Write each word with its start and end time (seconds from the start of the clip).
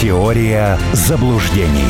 Теория 0.00 0.78
заблуждений. 0.92 1.88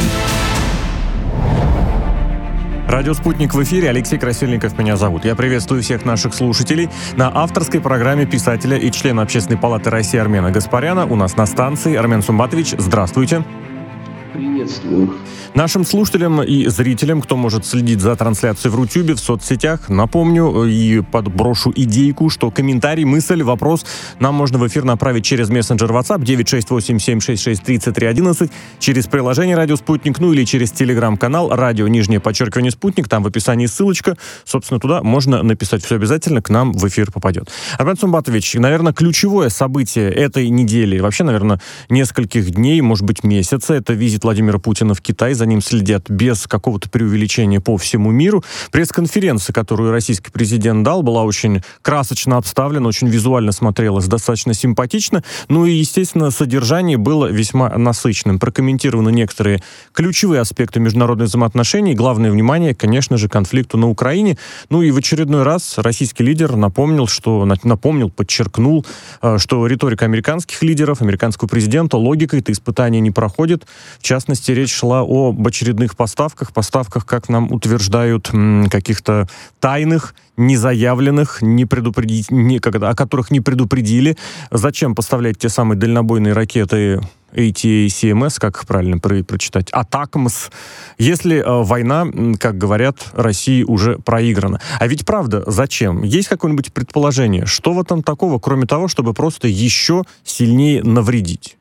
Радио 2.87 3.15
«Спутник» 3.15 3.53
в 3.53 3.61
эфире. 3.65 3.89
Алексей 3.89 4.17
Красильников 4.17 4.79
меня 4.79 4.97
зовут. 4.97 5.25
Я 5.25 5.35
приветствую 5.35 5.83
всех 5.83 6.05
наших 6.05 6.33
слушателей 6.33 6.89
на 7.17 7.37
авторской 7.37 7.81
программе 7.81 8.25
писателя 8.25 8.77
и 8.79 8.93
члена 8.93 9.23
Общественной 9.23 9.59
палаты 9.59 9.91
России 9.91 10.21
Армена 10.21 10.53
Гаспаряна. 10.53 11.05
У 11.05 11.17
нас 11.17 11.37
на 11.37 11.47
станции 11.47 11.97
Армен 11.97 12.23
Сумбатович. 12.23 12.77
Здравствуйте. 12.79 13.43
Приветствую. 14.37 15.15
Нашим 15.55 15.87
слушателям 15.87 16.43
и 16.43 16.67
зрителям, 16.67 17.23
кто 17.23 17.39
может 17.39 17.65
следить 17.65 18.03
за 18.03 18.15
трансляцией 18.17 18.71
в 18.71 18.75
Рутюбе, 18.75 19.15
в 19.15 19.19
соцсетях, 19.19 19.89
напомню 19.89 20.67
и 20.67 21.01
подброшу 21.01 21.73
идейку, 21.75 22.29
что 22.29 22.51
комментарий, 22.51 23.05
мысль, 23.05 23.43
вопрос 23.43 23.87
нам 24.21 24.35
можно 24.35 24.59
в 24.59 24.69
эфир 24.69 24.85
направить 24.85 25.25
через 25.25 25.49
мессенджер 25.49 25.91
WhatsApp 25.91 26.23
968-766-3311, 26.25 28.51
через 28.79 29.07
приложение 29.07 29.57
«Радио 29.57 29.77
Спутник», 29.77 30.19
ну 30.19 30.35
или 30.35 30.45
через 30.45 30.71
телеграм-канал 30.73 31.49
«Радио 31.49 31.89
Нижнее 31.89 32.21
подчеркивание 32.21 32.71
Спутник», 32.71 33.09
там 33.09 33.23
в 33.23 33.29
описании 33.29 33.65
ссылочка, 33.65 34.19
собственно, 34.45 34.79
туда 34.79 35.03
можно 35.03 35.43
написать 35.43 35.83
все 35.83 35.95
обязательно, 35.95 36.43
к 36.43 36.51
нам 36.51 36.75
в 36.75 36.87
эфир 36.87 37.11
попадет. 37.11 37.49
Армен 37.79 37.97
Сумбатович, 37.97 38.57
наверное, 38.57 38.93
ключевое 38.93 39.49
событие 39.49 40.13
этой 40.13 40.51
недели, 40.51 40.99
вообще, 40.99 41.25
наверное, 41.25 41.63
нескольких 41.89 42.51
дней, 42.51 42.83
может 42.83 43.07
быть, 43.07 43.25
месяца, 43.25 43.73
это 43.73 43.95
визит 43.95 44.26
Владимира 44.27 44.59
Путина 44.59 44.93
в 44.95 45.01
Китай, 45.01 45.35
за 45.35 45.47
ним 45.47 45.61
следят 45.61 46.11
без 46.11 46.49
какого-то 46.49 46.91
преувеличения 46.91 47.61
по 47.61 47.77
всему 47.77 48.11
миру. 48.11 48.43
Пресс-конференция, 48.73 49.53
которую 49.53 49.93
российский 49.93 50.33
президент 50.33 50.83
дал, 50.83 51.05
была 51.05 51.23
очень 51.23 51.63
красочно 51.81 52.37
обставлена, 52.37 52.89
очень 52.89 53.07
визуально 53.07 53.53
смотрелась, 53.53 54.07
достаточно 54.07 54.53
симпатично. 54.53 55.23
Ну 55.49 55.65
и, 55.65 55.71
естественно, 55.71 56.33
содержание 56.33 56.97
было 56.97 57.27
весьма 57.27 57.69
насыщенным. 57.79 58.41
Прокомментированы 58.41 59.13
некоторые 59.13 59.63
ключевые 59.93 60.41
аспекты 60.41 60.81
международных 60.81 61.29
взаимоотношений. 61.29 61.95
Главное 61.95 62.33
внимание, 62.33 62.75
конечно 62.75 63.19
же, 63.19 63.29
конфликту 63.29 63.79
на 63.79 63.89
Украине. 63.89 64.39
Ну 64.71 64.83
и 64.83 64.91
в 64.91 64.97
очередной 64.97 65.45
раз 65.45 65.79
российский 65.79 66.25
лидер 66.25 66.57
напомнил, 66.57 67.07
что 67.07 67.49
напомнил, 67.63 68.11
подчеркнул, 68.11 68.85
э, 69.23 69.39
что 69.39 69.65
риторика 69.69 70.05
американских 70.05 70.65
лидеров, 70.65 71.01
американского 71.01 71.47
президента, 71.47 71.97
логика 71.97 72.37
это 72.37 72.51
испытание 72.51 73.01
не 73.01 73.13
проходит. 73.13 73.69
В 74.01 74.03
частности, 74.17 74.51
речь 74.53 74.73
шла 74.73 75.01
об 75.01 75.47
очередных 75.47 75.95
поставках, 75.95 76.53
поставках, 76.53 77.05
как 77.05 77.29
нам 77.29 77.53
утверждают, 77.53 78.31
каких-то 78.71 79.29
тайных, 79.61 80.15
незаявленных, 80.39 81.43
не 81.43 81.67
предупредить, 81.67 82.31
не, 82.31 82.59
когда, 82.59 82.89
о 82.89 82.95
которых 82.95 83.31
не 83.31 83.41
предупредили. 83.41 84.17
Зачем 84.51 84.95
поставлять 84.95 85.39
те 85.39 85.51
самые 85.51 85.79
дальнобойные 85.79 86.33
ракеты 86.33 87.01
ATA 87.35 87.87
CMS, 87.87 88.37
как 88.41 88.57
их 88.57 88.67
правильно 88.67 88.99
про 88.99 89.23
прочитать, 89.23 89.69
Атакмс, 89.71 90.49
если 90.97 91.37
э, 91.37 91.63
война, 91.63 92.07
как 92.41 92.57
говорят, 92.57 92.97
России 93.13 93.65
уже 93.65 93.99
проиграна. 93.99 94.61
А 94.79 94.87
ведь 94.87 95.05
правда, 95.05 95.45
зачем? 95.47 96.03
Есть 96.03 96.29
какое-нибудь 96.29 96.73
предположение, 96.73 97.45
что 97.45 97.75
в 97.75 97.81
этом 97.81 98.03
такого, 98.03 98.39
кроме 98.39 98.67
того, 98.67 98.89
чтобы 98.89 99.13
просто 99.13 99.47
еще 99.47 100.05
сильнее 100.25 100.83
навредить? 100.83 101.59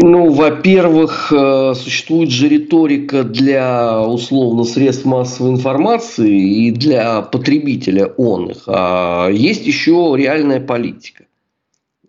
Ну, 0.00 0.30
во-первых, 0.30 1.32
э, 1.32 1.74
существует 1.74 2.30
же 2.30 2.48
риторика 2.48 3.24
для, 3.24 4.00
условно, 4.00 4.62
средств 4.62 5.04
массовой 5.04 5.50
информации 5.50 6.66
и 6.66 6.70
для 6.70 7.20
потребителя 7.20 8.06
он 8.16 8.50
их. 8.50 8.62
А 8.68 9.28
есть 9.28 9.66
еще 9.66 10.14
реальная 10.16 10.60
политика. 10.60 11.24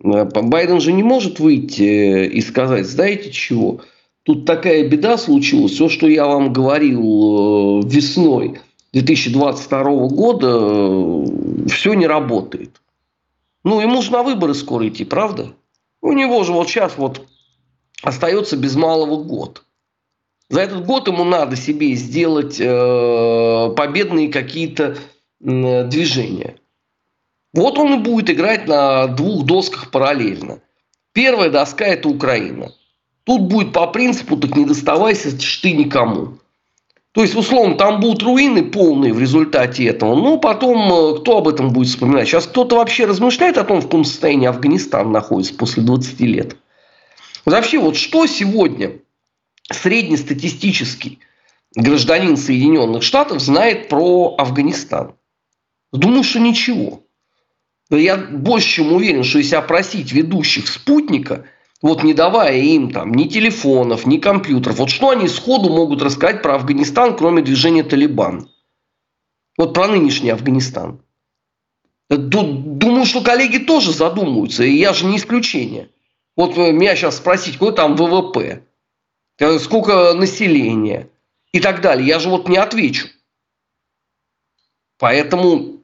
Э, 0.03 0.23
Байден 0.25 0.79
же 0.81 0.91
не 0.91 1.01
может 1.01 1.39
выйти 1.39 2.27
и 2.27 2.39
сказать, 2.41 2.85
знаете 2.85 3.31
чего, 3.31 3.81
тут 4.21 4.45
такая 4.45 4.87
беда 4.87 5.17
случилась, 5.17 5.71
все, 5.71 5.89
что 5.89 6.07
я 6.07 6.27
вам 6.27 6.53
говорил 6.53 7.81
э, 7.81 7.87
весной 7.87 8.59
2022 8.93 9.83
года, 10.09 11.25
все 11.67 11.95
не 11.95 12.05
работает. 12.05 12.83
Ну, 13.63 13.81
ему 13.81 14.03
же 14.03 14.11
на 14.11 14.21
выборы 14.21 14.53
скоро 14.53 14.87
идти, 14.87 15.05
правда? 15.05 15.53
У 16.01 16.13
него 16.13 16.43
же 16.43 16.53
вот 16.53 16.69
сейчас 16.69 16.93
вот 16.95 17.23
остается 18.01 18.57
без 18.57 18.75
малого 18.75 19.23
год. 19.23 19.63
За 20.49 20.61
этот 20.61 20.85
год 20.85 21.07
ему 21.07 21.23
надо 21.23 21.55
себе 21.55 21.93
сделать 21.93 22.59
э, 22.59 23.73
победные 23.75 24.29
какие-то 24.29 24.97
э, 25.41 25.83
движения. 25.85 26.55
Вот 27.53 27.77
он 27.77 27.99
и 27.99 28.03
будет 28.03 28.29
играть 28.29 28.67
на 28.67 29.07
двух 29.07 29.45
досках 29.45 29.91
параллельно. 29.91 30.59
Первая 31.13 31.49
доска– 31.49 31.85
это 31.87 32.09
Украина. 32.09 32.71
Тут 33.25 33.41
будет 33.41 33.73
по 33.73 33.87
принципу 33.87 34.37
«так 34.37 34.55
не 34.55 34.65
доставайся 34.65 35.29
ты 35.61 35.71
никому». 35.73 36.39
То 37.11 37.23
есть, 37.23 37.35
условно, 37.35 37.75
там 37.75 37.99
будут 37.99 38.21
руины 38.21 38.63
полные 38.63 39.13
в 39.13 39.19
результате 39.19 39.85
этого. 39.85 40.15
Но 40.15 40.37
потом 40.37 40.77
э, 40.91 41.19
кто 41.19 41.39
об 41.39 41.47
этом 41.47 41.71
будет 41.71 41.89
вспоминать? 41.89 42.27
Сейчас 42.27 42.45
кто-то 42.45 42.77
вообще 42.77 43.05
размышляет 43.05 43.57
о 43.57 43.63
том, 43.63 43.81
в 43.81 43.85
каком 43.85 44.03
состоянии 44.03 44.47
Афганистан 44.47 45.11
находится 45.11 45.53
после 45.55 45.83
20 45.83 46.19
лет. 46.21 46.55
Вообще, 47.49 47.79
вот 47.79 47.95
что 47.95 48.27
сегодня 48.27 48.99
среднестатистический 49.71 51.19
гражданин 51.75 52.37
Соединенных 52.37 53.01
Штатов 53.03 53.41
знает 53.41 53.89
про 53.89 54.35
Афганистан? 54.37 55.15
Думаю, 55.91 56.23
что 56.23 56.39
ничего. 56.39 57.03
Я 57.89 58.17
больше 58.17 58.75
чем 58.75 58.93
уверен, 58.93 59.23
что 59.23 59.39
если 59.39 59.55
опросить 59.55 60.11
ведущих 60.11 60.67
спутника, 60.67 61.45
вот 61.81 62.03
не 62.03 62.13
давая 62.13 62.57
им 62.59 62.91
там 62.91 63.13
ни 63.13 63.23
телефонов, 63.23 64.05
ни 64.05 64.17
компьютеров, 64.17 64.77
вот 64.77 64.91
что 64.91 65.09
они 65.09 65.27
сходу 65.27 65.69
могут 65.69 66.03
рассказать 66.03 66.43
про 66.43 66.55
Афганистан, 66.55 67.17
кроме 67.17 67.41
движения 67.41 67.83
Талибан? 67.83 68.47
Вот 69.57 69.73
про 69.73 69.87
нынешний 69.87 70.29
Афганистан. 70.29 71.01
Думаю, 72.09 73.05
что 73.05 73.21
коллеги 73.21 73.57
тоже 73.57 73.91
задумываются, 73.91 74.63
и 74.63 74.77
я 74.77 74.93
же 74.93 75.05
не 75.05 75.17
исключение. 75.17 75.89
Вот 76.39 76.55
меня 76.55 76.95
сейчас 76.95 77.17
спросить, 77.17 77.55
какой 77.55 77.73
там 77.73 77.97
ВВП, 77.97 78.63
э, 79.39 79.59
сколько 79.59 80.13
населения 80.13 81.09
и 81.51 81.59
так 81.59 81.81
далее. 81.81 82.07
Я 82.07 82.17
же 82.19 82.29
вот 82.29 82.47
не 82.47 82.55
отвечу. 82.55 83.09
Поэтому 84.99 85.81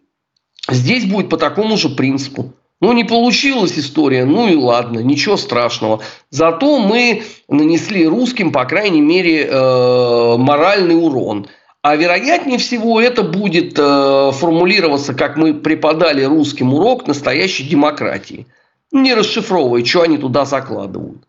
здесь 0.69 1.03
будет 1.03 1.27
по 1.27 1.35
такому 1.35 1.75
же 1.75 1.89
принципу. 1.89 2.53
Ну, 2.79 2.93
не 2.93 3.03
получилась 3.03 3.77
история, 3.77 4.23
ну 4.23 4.47
и 4.47 4.55
ладно, 4.55 4.99
ничего 4.99 5.35
страшного. 5.35 6.01
Зато 6.29 6.79
мы 6.79 7.23
нанесли 7.49 8.07
русским, 8.07 8.53
по 8.53 8.63
крайней 8.63 9.01
мере, 9.01 9.47
э, 9.47 10.37
моральный 10.37 10.95
урон. 10.95 11.49
А 11.81 11.97
вероятнее 11.97 12.59
всего 12.59 13.01
это 13.01 13.23
будет 13.23 13.77
э, 13.77 14.31
формулироваться, 14.31 15.13
как 15.15 15.35
мы 15.35 15.53
преподали 15.53 16.23
русским 16.23 16.73
урок 16.73 17.07
настоящей 17.07 17.65
демократии– 17.65 18.47
не 18.95 19.13
расшифровывая, 19.13 19.85
что 19.85 20.01
они 20.01 20.17
туда 20.17 20.45
закладывают. 20.45 21.27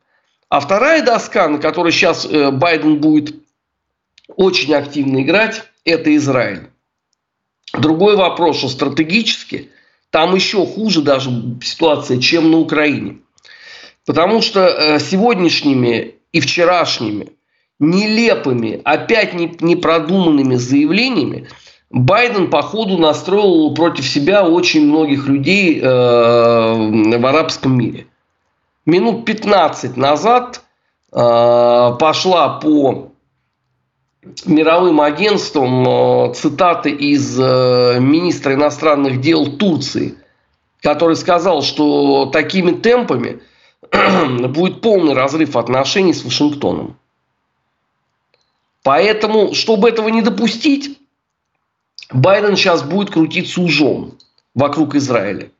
А 0.48 0.60
вторая 0.60 1.02
доска, 1.04 1.48
на 1.48 1.58
которой 1.58 1.92
сейчас 1.92 2.24
э, 2.24 2.50
Байден 2.50 2.98
будет 3.00 3.34
очень 4.28 4.74
активно 4.74 5.22
играть, 5.22 5.64
это 5.84 6.14
Израиль. 6.16 6.70
Другой 7.72 8.16
вопрос, 8.16 8.58
что 8.58 8.68
стратегически 8.68 9.70
там 10.10 10.34
еще 10.34 10.64
хуже 10.64 11.02
даже 11.02 11.30
ситуация, 11.62 12.20
чем 12.20 12.50
на 12.50 12.58
Украине. 12.58 13.18
Потому 14.04 14.40
что 14.40 14.66
э, 14.66 15.00
сегодняшними 15.00 16.14
и 16.32 16.40
вчерашними 16.40 17.32
нелепыми, 17.78 18.80
опять 18.84 19.34
непродуманными 19.34 20.54
заявлениями 20.54 21.48
Байден, 21.90 22.50
по 22.50 22.62
ходу, 22.62 22.98
настроил 22.98 23.72
против 23.74 24.06
себя 24.06 24.44
очень 24.44 24.86
многих 24.86 25.28
людей 25.28 25.80
э, 25.80 25.84
в 25.84 27.26
арабском 27.26 27.78
мире. 27.78 28.08
Минут 28.84 29.24
15 29.24 29.96
назад 29.96 30.62
э, 31.12 31.16
пошла 31.16 32.58
по 32.60 33.12
мировым 34.44 35.00
агентствам 35.00 35.88
э, 35.88 36.34
цитаты 36.34 36.90
из 36.90 37.38
министра 37.38 38.54
иностранных 38.54 39.20
дел 39.20 39.56
Турции, 39.56 40.16
который 40.80 41.14
сказал, 41.14 41.62
что 41.62 42.26
такими 42.26 42.72
темпами 42.72 43.40
будет 44.48 44.80
полный 44.80 45.14
разрыв 45.14 45.56
отношений 45.56 46.14
с 46.14 46.24
Вашингтоном. 46.24 46.96
Поэтому, 48.82 49.54
чтобы 49.54 49.88
этого 49.88 50.08
не 50.08 50.22
допустить, 50.22 50.98
Байден 52.12 52.56
сейчас 52.56 52.82
будет 52.82 53.10
крутиться 53.10 53.60
ужом 53.60 54.18
вокруг 54.54 54.94
Израиля. 54.94 55.50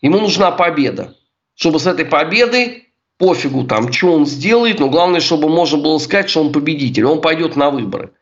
Ему 0.00 0.20
нужна 0.20 0.50
победа. 0.50 1.14
Чтобы 1.54 1.78
с 1.78 1.86
этой 1.86 2.04
победой, 2.04 2.88
пофигу 3.18 3.64
там, 3.64 3.92
что 3.92 4.12
он 4.12 4.26
сделает, 4.26 4.80
но 4.80 4.88
главное, 4.88 5.20
чтобы 5.20 5.48
можно 5.48 5.78
было 5.78 5.98
сказать, 5.98 6.30
что 6.30 6.40
он 6.40 6.52
победитель. 6.52 7.04
Он 7.04 7.20
пойдет 7.20 7.56
на 7.56 7.70
выборы. 7.70 8.12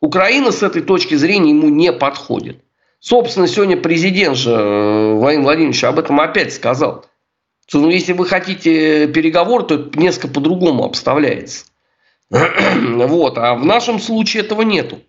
Украина 0.00 0.52
с 0.52 0.62
этой 0.62 0.82
точки 0.82 1.14
зрения 1.14 1.50
ему 1.50 1.68
не 1.68 1.92
подходит. 1.92 2.62
Собственно, 3.00 3.48
сегодня 3.48 3.76
президент 3.76 4.36
же 4.36 4.50
э, 4.50 5.12
Владимир 5.14 5.44
Владимирович 5.44 5.82
об 5.84 5.98
этом 5.98 6.20
опять 6.20 6.52
сказал. 6.52 7.06
Ну, 7.72 7.90
если 7.90 8.12
вы 8.12 8.26
хотите 8.26 9.08
переговор, 9.08 9.64
то 9.64 9.74
это 9.74 9.98
несколько 9.98 10.28
по-другому 10.28 10.84
обставляется. 10.84 11.64
Вот. 12.30 13.38
А 13.38 13.54
в 13.54 13.64
нашем 13.64 13.98
случае 13.98 14.42
этого 14.42 14.62
нету. 14.62 15.00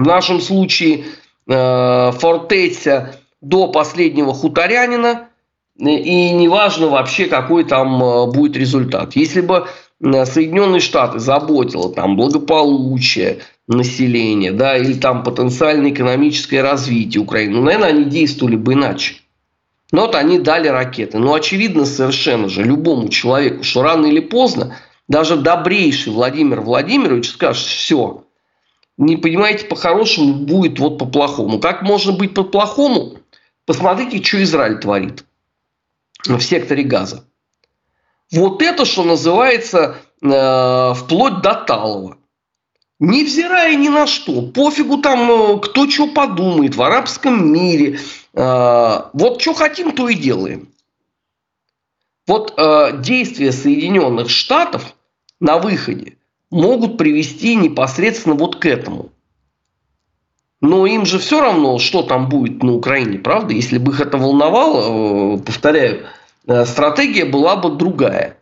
В 0.00 0.06
нашем 0.06 0.40
случае 0.40 1.04
э, 1.46 2.12
фортеця 2.12 3.16
до 3.42 3.68
последнего 3.68 4.32
хуторянина, 4.32 5.28
и 5.76 6.30
неважно 6.30 6.88
вообще, 6.88 7.26
какой 7.26 7.64
там 7.64 8.02
э, 8.02 8.26
будет 8.32 8.56
результат. 8.56 9.14
Если 9.14 9.42
бы 9.42 9.66
э, 10.02 10.24
Соединенные 10.24 10.80
Штаты 10.80 11.18
заботило 11.18 11.92
там 11.92 12.16
благополучие 12.16 13.40
населения, 13.68 14.52
да, 14.52 14.74
или 14.78 14.94
там 14.94 15.22
потенциальное 15.22 15.90
экономическое 15.90 16.62
развитие 16.62 17.22
Украины, 17.22 17.56
ну, 17.56 17.64
наверное, 17.64 17.90
они 17.90 18.04
действовали 18.04 18.56
бы 18.56 18.72
иначе. 18.72 19.16
Но 19.92 20.06
вот 20.06 20.14
они 20.14 20.38
дали 20.38 20.68
ракеты. 20.68 21.18
Но 21.18 21.34
очевидно 21.34 21.84
совершенно 21.84 22.48
же 22.48 22.62
любому 22.62 23.10
человеку, 23.10 23.64
что 23.64 23.82
рано 23.82 24.06
или 24.06 24.20
поздно 24.20 24.78
даже 25.08 25.36
добрейший 25.36 26.14
Владимир 26.14 26.62
Владимирович 26.62 27.28
скажет, 27.28 27.66
все, 27.66 28.24
не 29.00 29.16
понимаете, 29.16 29.64
по-хорошему 29.64 30.34
будет 30.34 30.78
вот 30.78 30.98
по-плохому. 30.98 31.58
Как 31.58 31.80
можно 31.80 32.12
быть 32.12 32.34
по-плохому? 32.34 33.16
Посмотрите, 33.64 34.22
что 34.22 34.42
Израиль 34.42 34.78
творит 34.78 35.24
в 36.26 36.38
секторе 36.40 36.82
газа. 36.82 37.24
Вот 38.30 38.60
это, 38.60 38.84
что 38.84 39.02
называется, 39.02 39.96
э, 40.20 40.94
вплоть 40.94 41.40
до 41.40 41.54
Талова. 41.54 42.18
Невзирая 42.98 43.74
ни 43.74 43.88
на 43.88 44.06
что, 44.06 44.42
пофигу 44.42 44.98
там, 44.98 45.30
э, 45.30 45.60
кто 45.60 45.88
что 45.88 46.08
подумает 46.08 46.76
в 46.76 46.82
арабском 46.82 47.50
мире. 47.50 47.98
Э, 48.34 49.04
вот 49.14 49.40
что 49.40 49.54
хотим, 49.54 49.92
то 49.92 50.10
и 50.10 50.14
делаем. 50.14 50.68
Вот 52.26 52.52
э, 52.58 53.00
действия 53.00 53.50
Соединенных 53.50 54.28
Штатов 54.28 54.94
на 55.40 55.58
выходе 55.58 56.18
могут 56.50 56.98
привести 56.98 57.54
непосредственно 57.54 58.34
вот 58.34 58.56
к 58.56 58.66
этому. 58.66 59.10
Но 60.60 60.86
им 60.86 61.06
же 61.06 61.18
все 61.18 61.40
равно, 61.40 61.78
что 61.78 62.02
там 62.02 62.28
будет 62.28 62.62
на 62.62 62.74
Украине, 62.74 63.18
правда? 63.18 63.54
Если 63.54 63.78
бы 63.78 63.92
их 63.92 64.00
это 64.00 64.18
волновало, 64.18 65.36
э, 65.36 65.38
повторяю, 65.38 66.06
э, 66.46 66.66
стратегия 66.66 67.24
была 67.24 67.56
бы 67.56 67.70
другая. 67.70 68.36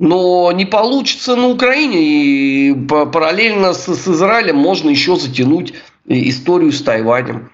Но 0.00 0.50
не 0.52 0.64
получится 0.64 1.36
на 1.36 1.48
Украине, 1.48 1.98
и 2.00 2.74
параллельно 2.86 3.72
с, 3.72 3.86
с 3.86 4.08
Израилем 4.08 4.56
можно 4.56 4.90
еще 4.90 5.16
затянуть 5.16 5.74
историю 6.06 6.72
с 6.72 6.82
Тайванем. 6.82 7.52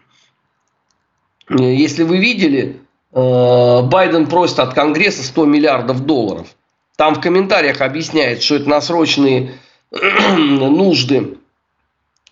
Э, 1.51 1.57
если 1.75 2.05
вы 2.05 2.19
видели, 2.19 2.81
Байден 3.13 4.27
просит 4.27 4.59
от 4.59 4.75
Конгресса 4.75 5.23
100 5.23 5.45
миллиардов 5.45 6.01
долларов. 6.01 6.49
Там 6.97 7.15
в 7.15 7.21
комментариях 7.21 7.81
объясняет, 7.81 8.43
что 8.43 8.57
это 8.57 8.69
на 8.69 8.81
срочные 8.81 9.55
нужды 10.37 11.39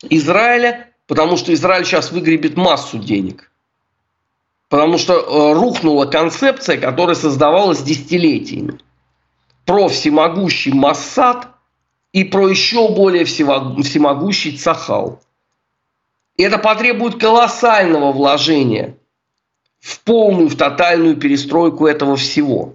Израиля, 0.02 0.92
потому 1.06 1.36
что 1.36 1.52
Израиль 1.54 1.84
сейчас 1.84 2.10
выгребет 2.10 2.56
массу 2.56 2.98
денег. 2.98 3.50
Потому 4.68 4.98
что 4.98 5.14
э, 5.14 5.52
рухнула 5.54 6.06
концепция, 6.06 6.78
которая 6.78 7.14
создавалась 7.14 7.82
десятилетиями. 7.82 8.80
Про 9.64 9.88
всемогущий 9.88 10.72
Массад 10.72 11.48
и 12.12 12.24
про 12.24 12.48
еще 12.48 12.88
более 12.88 13.24
всемогущий 13.24 14.56
Цахал. 14.56 15.20
И 16.36 16.42
это 16.42 16.58
потребует 16.58 17.20
колоссального 17.20 18.12
вложения 18.12 18.96
в 19.78 20.00
полную, 20.00 20.48
в 20.48 20.56
тотальную 20.56 21.16
перестройку 21.16 21.86
этого 21.86 22.16
всего. 22.16 22.74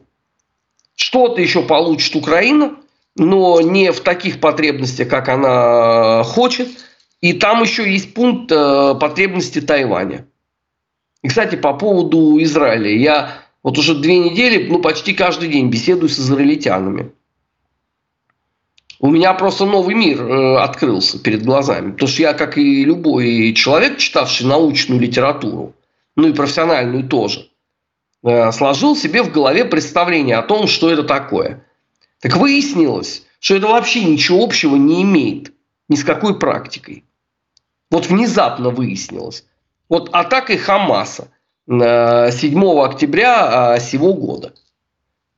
Что-то 0.95 1.41
еще 1.41 1.63
получит 1.63 2.15
Украина, 2.15 2.77
но 3.17 3.61
не 3.61 3.91
в 3.91 4.01
таких 4.01 4.39
потребностях, 4.39 5.07
как 5.07 5.29
она 5.29 6.23
хочет– 6.23 6.69
и 7.21 7.33
там 7.33 7.61
еще 7.63 7.91
есть 7.91 8.13
пункт 8.13 8.51
э, 8.51 8.95
потребности 8.99 9.59
Тайваня. 9.59 10.27
И, 11.23 11.27
кстати, 11.27 11.55
по 11.55 11.73
поводу 11.73 12.41
Израиля. 12.43 12.91
Я 12.91 13.41
вот 13.63 13.77
уже 13.77 13.95
две 13.95 14.19
недели, 14.19 14.67
ну, 14.69 14.79
почти 14.79 15.13
каждый 15.13 15.49
день 15.49 15.69
беседую 15.69 16.09
с 16.09 16.19
израильтянами. 16.19 17.11
У 18.99 19.09
меня 19.09 19.33
просто 19.33 19.65
новый 19.65 19.95
мир 19.95 20.21
э, 20.21 20.57
открылся 20.57 21.19
перед 21.19 21.43
глазами. 21.43 21.91
Потому 21.91 22.09
что 22.09 22.21
я, 22.21 22.33
как 22.33 22.57
и 22.57 22.85
любой 22.85 23.53
человек, 23.53 23.97
читавший 23.97 24.45
научную 24.45 25.01
литературу, 25.01 25.73
ну 26.15 26.27
и 26.27 26.33
профессиональную 26.33 27.07
тоже, 27.07 27.49
э, 28.23 28.51
сложил 28.51 28.95
себе 28.95 29.23
в 29.23 29.31
голове 29.31 29.65
представление 29.65 30.37
о 30.37 30.43
том, 30.43 30.67
что 30.67 30.91
это 30.91 31.03
такое. 31.03 31.63
Так 32.19 32.35
выяснилось, 32.37 33.25
что 33.39 33.55
это 33.55 33.67
вообще 33.67 34.03
ничего 34.03 34.43
общего 34.43 34.75
не 34.75 35.03
имеет 35.03 35.53
ни 35.89 35.95
с 35.95 36.03
какой 36.03 36.37
практикой. 36.37 37.05
Вот 37.89 38.07
внезапно 38.07 38.69
выяснилось. 38.69 39.45
Вот 39.87 40.09
атакой 40.11 40.57
Хамаса 40.57 41.29
7 41.67 41.81
э, 41.81 42.83
октября 42.83 43.75
э, 43.75 43.79
сего 43.79 44.13
года. 44.13 44.53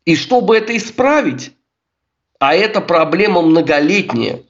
И 0.05 0.15
чтобы 0.15 0.57
это 0.57 0.75
исправить, 0.75 1.51
а 2.39 2.55
эта 2.55 2.81
проблема 2.81 3.41
многолетняя, 3.41 4.41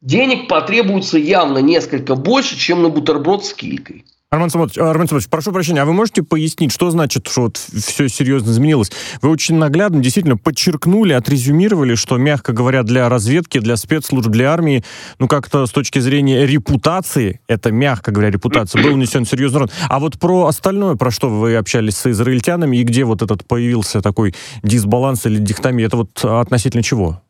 денег 0.00 0.48
потребуется 0.48 1.18
явно 1.18 1.58
несколько 1.58 2.14
больше, 2.14 2.56
чем 2.56 2.82
на 2.82 2.88
бутерброд 2.88 3.44
с 3.44 3.52
килькой. 3.52 4.04
Арман 4.30 4.50
Самотович, 4.50 4.76
Арман 4.76 5.08
Самотович, 5.08 5.30
прошу 5.30 5.52
прощения, 5.52 5.80
а 5.80 5.84
вы 5.86 5.94
можете 5.94 6.22
пояснить, 6.22 6.70
что 6.70 6.90
значит, 6.90 7.26
что 7.28 7.42
вот 7.44 7.56
все 7.56 8.10
серьезно 8.10 8.50
изменилось? 8.50 8.92
Вы 9.22 9.30
очень 9.30 9.54
наглядно, 9.54 10.02
действительно, 10.02 10.36
подчеркнули, 10.36 11.14
отрезюмировали, 11.14 11.94
что, 11.94 12.18
мягко 12.18 12.52
говоря, 12.52 12.82
для 12.82 13.08
разведки, 13.08 13.58
для 13.58 13.78
спецслужб, 13.78 14.28
для 14.28 14.52
армии, 14.52 14.84
ну, 15.18 15.28
как-то 15.28 15.64
с 15.64 15.70
точки 15.70 15.98
зрения 16.00 16.44
репутации, 16.44 17.40
это, 17.48 17.72
мягко 17.72 18.10
говоря, 18.10 18.30
репутация, 18.30 18.82
был 18.82 18.90
нанесен 18.90 19.24
серьезный 19.24 19.60
урон. 19.60 19.70
А 19.88 19.98
вот 19.98 20.18
про 20.18 20.44
остальное, 20.44 20.96
про 20.96 21.10
что 21.10 21.30
вы 21.30 21.56
общались 21.56 21.96
с 21.96 22.10
израильтянами, 22.10 22.76
и 22.76 22.82
где 22.82 23.04
вот 23.04 23.22
этот 23.22 23.46
появился 23.46 24.02
такой 24.02 24.34
дисбаланс 24.62 25.24
или 25.24 25.38
дихтомия, 25.38 25.86
это 25.86 25.96
вот 25.96 26.22
относительно 26.22 26.82
чего? 26.82 27.22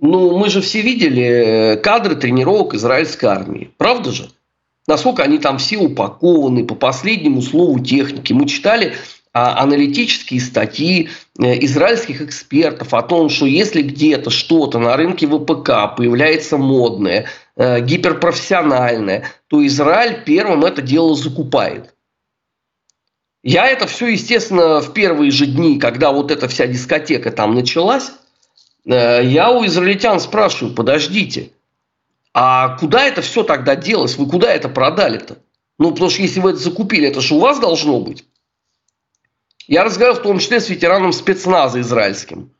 Ну, 0.00 0.36
мы 0.36 0.50
же 0.50 0.60
все 0.60 0.82
видели 0.82 1.22
э, 1.22 1.76
кадры 1.76 2.16
тренировок 2.16 2.74
израильской 2.74 3.28
армии. 3.28 3.70
Правда 3.78 4.10
же? 4.10 4.28
Насколько 4.86 5.22
они 5.22 5.38
там 5.38 5.58
все 5.58 5.78
упакованы 5.78 6.64
по 6.64 6.74
последнему 6.74 7.42
слову 7.42 7.80
техники. 7.80 8.32
Мы 8.32 8.46
читали 8.46 8.94
а, 9.32 9.62
аналитические 9.62 10.40
статьи 10.40 11.10
э, 11.38 11.62
израильских 11.64 12.22
экспертов 12.22 12.94
о 12.94 13.02
том, 13.02 13.28
что 13.28 13.44
если 13.44 13.82
где-то 13.82 14.30
что-то 14.30 14.78
на 14.78 14.96
рынке 14.96 15.26
ВПК 15.26 15.94
появляется 15.94 16.56
модное, 16.56 17.26
э, 17.56 17.80
гиперпрофессиональное, 17.80 19.24
то 19.48 19.66
Израиль 19.66 20.22
первым 20.24 20.64
это 20.64 20.80
дело 20.80 21.14
закупает. 21.14 21.92
Я 23.42 23.68
это 23.68 23.86
все, 23.86 24.08
естественно, 24.08 24.80
в 24.80 24.94
первые 24.94 25.30
же 25.30 25.46
дни, 25.46 25.78
когда 25.78 26.12
вот 26.12 26.30
эта 26.30 26.48
вся 26.48 26.66
дискотека 26.66 27.30
там 27.30 27.54
началась, 27.54 28.12
э, 28.86 29.20
я 29.22 29.50
у 29.50 29.66
израильтян 29.66 30.18
спрашиваю, 30.18 30.74
подождите, 30.74 31.50
а 32.38 32.76
куда 32.76 33.02
это 33.06 33.22
все 33.22 33.44
тогда 33.44 33.76
делось? 33.76 34.18
Вы 34.18 34.28
куда 34.28 34.52
это 34.52 34.68
продали-то? 34.68 35.38
Ну, 35.78 35.92
потому 35.92 36.10
что 36.10 36.20
если 36.20 36.38
вы 36.40 36.50
это 36.50 36.58
закупили, 36.58 37.08
это 37.08 37.22
же 37.22 37.34
у 37.34 37.38
вас 37.38 37.58
должно 37.58 37.98
быть. 37.98 38.26
Я 39.66 39.84
разговаривал 39.84 40.20
в 40.20 40.22
том 40.22 40.38
числе 40.38 40.60
с 40.60 40.68
ветераном 40.68 41.14
спецназа 41.14 41.80
израильским, 41.80 42.52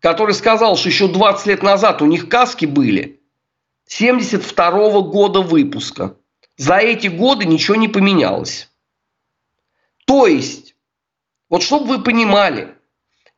который 0.00 0.34
сказал, 0.34 0.76
что 0.76 0.88
еще 0.88 1.06
20 1.06 1.46
лет 1.46 1.62
назад 1.62 2.02
у 2.02 2.06
них 2.06 2.28
каски 2.28 2.66
были 2.66 3.20
72 3.86 4.90
-го 4.90 5.02
года 5.02 5.42
выпуска. 5.42 6.16
За 6.56 6.78
эти 6.78 7.06
годы 7.06 7.44
ничего 7.44 7.76
не 7.76 7.86
поменялось. 7.86 8.68
То 10.06 10.26
есть, 10.26 10.74
вот 11.48 11.62
чтобы 11.62 11.86
вы 11.86 12.02
понимали, 12.02 12.74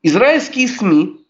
израильские 0.02 0.68
СМИ, 0.68 1.20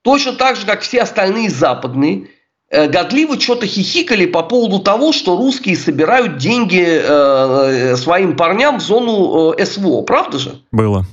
точно 0.00 0.32
так 0.32 0.56
же, 0.56 0.64
как 0.64 0.80
все 0.80 1.02
остальные 1.02 1.50
западные, 1.50 2.30
годливо 2.70 3.38
что-то 3.40 3.66
хихикали 3.66 4.26
по 4.26 4.42
поводу 4.42 4.78
того, 4.78 5.12
что 5.12 5.36
русские 5.36 5.76
собирают 5.76 6.36
деньги 6.36 6.82
э, 6.82 7.92
э 7.92 7.96
своим 7.96 8.36
парням 8.36 8.78
в 8.78 8.82
зону 8.82 9.52
э, 9.52 9.66
СВО. 9.66 10.02
Правда 10.02 10.38
же? 10.38 10.62
Было. 10.70 11.04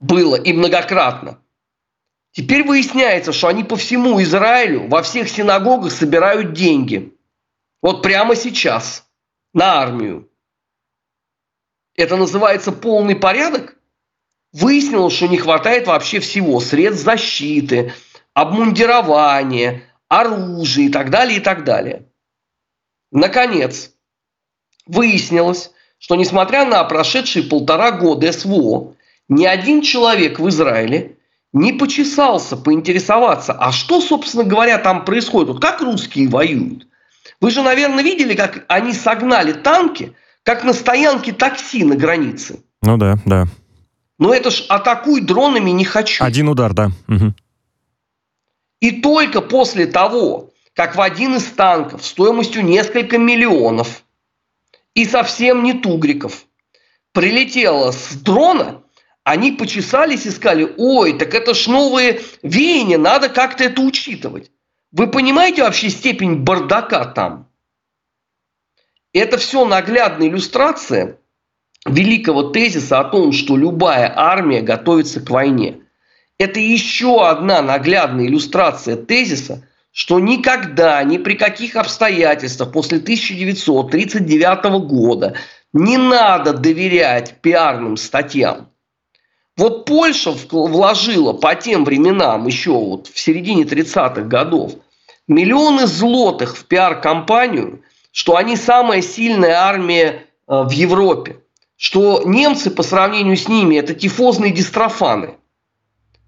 Было 0.00 0.36
и 0.36 0.52
многократно. 0.52 1.38
Теперь 2.32 2.64
выясняется, 2.64 3.32
что 3.32 3.48
они 3.48 3.64
по 3.64 3.76
всему 3.76 4.20
Израилю 4.22 4.88
во 4.88 5.02
всех 5.02 5.28
синагогах 5.28 5.92
собирают 5.92 6.52
деньги. 6.52 7.14
Вот 7.80 8.02
прямо 8.02 8.34
сейчас. 8.36 9.04
На 9.54 9.80
армию. 9.80 10.28
Это 11.94 12.16
называется 12.16 12.72
полный 12.72 13.16
порядок? 13.16 13.76
Выяснилось, 14.52 15.14
что 15.14 15.28
не 15.28 15.38
хватает 15.38 15.86
вообще 15.86 16.20
всего. 16.20 16.60
Средств 16.60 17.04
защиты, 17.04 17.94
обмундирования, 18.34 19.82
оружие 20.08 20.88
и 20.88 20.90
так 20.90 21.10
далее, 21.10 21.38
и 21.38 21.40
так 21.40 21.64
далее. 21.64 22.06
Наконец, 23.12 23.92
выяснилось, 24.86 25.70
что 25.98 26.16
несмотря 26.16 26.64
на 26.64 26.82
прошедшие 26.84 27.44
полтора 27.44 27.92
года 27.92 28.30
СВО, 28.32 28.94
ни 29.28 29.44
один 29.44 29.82
человек 29.82 30.38
в 30.38 30.48
Израиле 30.48 31.16
не 31.52 31.72
почесался 31.72 32.56
поинтересоваться, 32.56 33.52
а 33.52 33.72
что, 33.72 34.00
собственно 34.00 34.44
говоря, 34.44 34.78
там 34.78 35.04
происходит? 35.04 35.48
Вот 35.48 35.62
как 35.62 35.80
русские 35.80 36.28
воюют? 36.28 36.86
Вы 37.40 37.50
же, 37.50 37.62
наверное, 37.62 38.04
видели, 38.04 38.34
как 38.34 38.64
они 38.68 38.92
согнали 38.92 39.52
танки, 39.52 40.14
как 40.42 40.64
на 40.64 40.72
стоянке 40.72 41.32
такси 41.32 41.84
на 41.84 41.96
границе. 41.96 42.60
Ну 42.82 42.96
да, 42.96 43.16
да. 43.24 43.46
Но 44.18 44.32
это 44.32 44.50
ж 44.50 44.64
атакуй 44.68 45.20
дронами 45.20 45.70
не 45.70 45.84
хочу. 45.84 46.24
Один 46.24 46.48
удар, 46.48 46.72
да. 46.72 46.90
Угу. 47.08 47.34
И 48.86 48.92
только 49.00 49.40
после 49.40 49.86
того, 49.86 50.52
как 50.72 50.94
в 50.94 51.00
один 51.00 51.34
из 51.34 51.46
танков 51.46 52.06
стоимостью 52.06 52.64
несколько 52.64 53.18
миллионов 53.18 54.04
и 54.94 55.04
совсем 55.04 55.64
не 55.64 55.72
тугриков 55.72 56.46
прилетело 57.10 57.90
с 57.90 58.14
дрона, 58.14 58.84
они 59.24 59.50
почесались 59.50 60.24
и 60.24 60.30
сказали, 60.30 60.72
ой, 60.76 61.18
так 61.18 61.34
это 61.34 61.52
ж 61.52 61.66
новые 61.66 62.20
веяния, 62.44 62.96
надо 62.96 63.28
как-то 63.28 63.64
это 63.64 63.82
учитывать. 63.82 64.52
Вы 64.92 65.08
понимаете 65.08 65.64
вообще 65.64 65.90
степень 65.90 66.44
бардака 66.44 67.06
там? 67.06 67.50
Это 69.12 69.36
все 69.36 69.64
наглядная 69.64 70.28
иллюстрация 70.28 71.18
великого 71.84 72.50
тезиса 72.50 73.00
о 73.00 73.04
том, 73.10 73.32
что 73.32 73.56
любая 73.56 74.12
армия 74.16 74.62
готовится 74.62 75.20
к 75.20 75.28
войне. 75.28 75.85
Это 76.38 76.60
еще 76.60 77.26
одна 77.26 77.62
наглядная 77.62 78.26
иллюстрация 78.26 78.96
тезиса, 78.96 79.66
что 79.90 80.20
никогда, 80.20 81.02
ни 81.02 81.16
при 81.16 81.34
каких 81.34 81.76
обстоятельствах 81.76 82.72
после 82.72 82.98
1939 82.98 84.64
года 84.86 85.34
не 85.72 85.96
надо 85.96 86.52
доверять 86.52 87.36
пиарным 87.40 87.96
статьям. 87.96 88.68
Вот 89.56 89.86
Польша 89.86 90.34
вложила 90.50 91.32
по 91.32 91.54
тем 91.54 91.84
временам, 91.84 92.46
еще 92.46 92.72
вот 92.72 93.06
в 93.06 93.18
середине 93.18 93.62
30-х 93.62 94.20
годов, 94.22 94.74
миллионы 95.26 95.86
злотых 95.86 96.58
в 96.58 96.66
пиар-компанию, 96.66 97.82
что 98.12 98.36
они 98.36 98.56
самая 98.56 99.00
сильная 99.00 99.54
армия 99.54 100.26
э, 100.46 100.62
в 100.62 100.70
Европе, 100.70 101.38
что 101.78 102.22
немцы 102.26 102.70
по 102.70 102.82
сравнению 102.82 103.38
с 103.38 103.48
ними 103.48 103.76
это 103.76 103.94
тифозные 103.94 104.52
дистрофаны. 104.52 105.36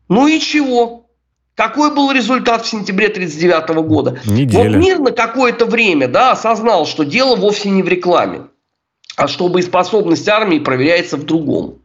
Ну 0.08 0.26
и 0.26 0.40
чего? 0.40 1.06
Какой 1.54 1.92
был 1.92 2.12
результат 2.12 2.64
в 2.64 2.68
сентябре 2.68 3.08
1939 3.08 3.86
года? 3.88 4.20
Неделя. 4.26 4.70
Вот 4.70 4.78
мир 4.78 4.98
на 5.00 5.10
какое-то 5.10 5.66
время 5.66 6.06
да, 6.06 6.30
осознал, 6.30 6.86
что 6.86 7.04
дело 7.04 7.34
вовсе 7.34 7.70
не 7.70 7.82
в 7.82 7.88
рекламе, 7.88 8.42
а 9.16 9.26
что 9.26 9.48
боеспособность 9.48 10.28
армии 10.28 10.60
проверяется 10.60 11.16
в 11.16 11.24
другом. 11.24 11.80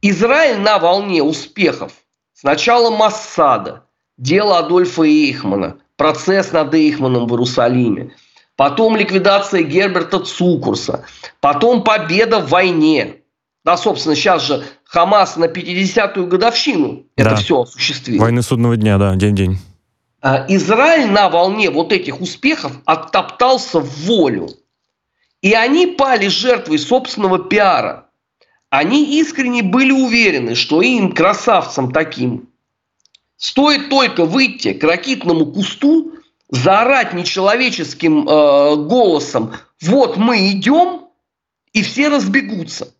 Израиль 0.00 0.58
на 0.60 0.78
волне 0.78 1.22
успехов. 1.22 1.92
Сначала 2.32 2.90
Массада, 2.90 3.84
дело 4.16 4.58
Адольфа 4.58 5.02
Эйхмана, 5.02 5.76
процесс 5.96 6.52
над 6.52 6.72
Эйхманом 6.72 7.26
в 7.26 7.32
Иерусалиме. 7.32 8.12
Потом 8.56 8.96
ликвидация 8.96 9.62
Герберта 9.62 10.20
Цукурса. 10.20 11.04
Потом 11.40 11.84
победа 11.84 12.40
в 12.40 12.48
войне. 12.48 13.17
Да, 13.68 13.76
собственно, 13.76 14.14
сейчас 14.14 14.44
же 14.44 14.64
Хамас 14.84 15.36
на 15.36 15.44
50-ю 15.44 16.26
годовщину 16.26 17.04
да. 17.18 17.24
это 17.24 17.36
все 17.36 17.60
осуществил. 17.60 18.18
Войны 18.18 18.40
судного 18.40 18.78
дня, 18.78 18.96
да, 18.96 19.14
день-день. 19.14 19.58
А, 20.22 20.46
Израиль 20.48 21.10
на 21.10 21.28
волне 21.28 21.68
вот 21.68 21.92
этих 21.92 22.22
успехов 22.22 22.72
оттоптался 22.86 23.80
в 23.80 24.06
волю. 24.06 24.48
И 25.42 25.52
они 25.52 25.86
пали 25.86 26.28
жертвой 26.28 26.78
собственного 26.78 27.38
пиара– 27.40 28.06
они 28.70 29.18
искренне 29.20 29.62
были 29.62 29.92
уверены, 29.92 30.54
что 30.54 30.80
им, 30.80 31.12
красавцам 31.12 31.92
таким, 31.92 32.48
стоит 33.36 33.90
только 33.90 34.24
выйти 34.24 34.72
к 34.72 34.82
ракитному 34.82 35.44
кусту, 35.44 36.12
заорать 36.48 37.12
нечеловеческим 37.12 38.26
э, 38.26 38.76
голосом 38.76 39.52
«Вот 39.82 40.16
мы 40.16 40.50
идем», 40.52 41.08
и 41.74 41.82
все 41.82 42.08
разбегутся. 42.08 42.94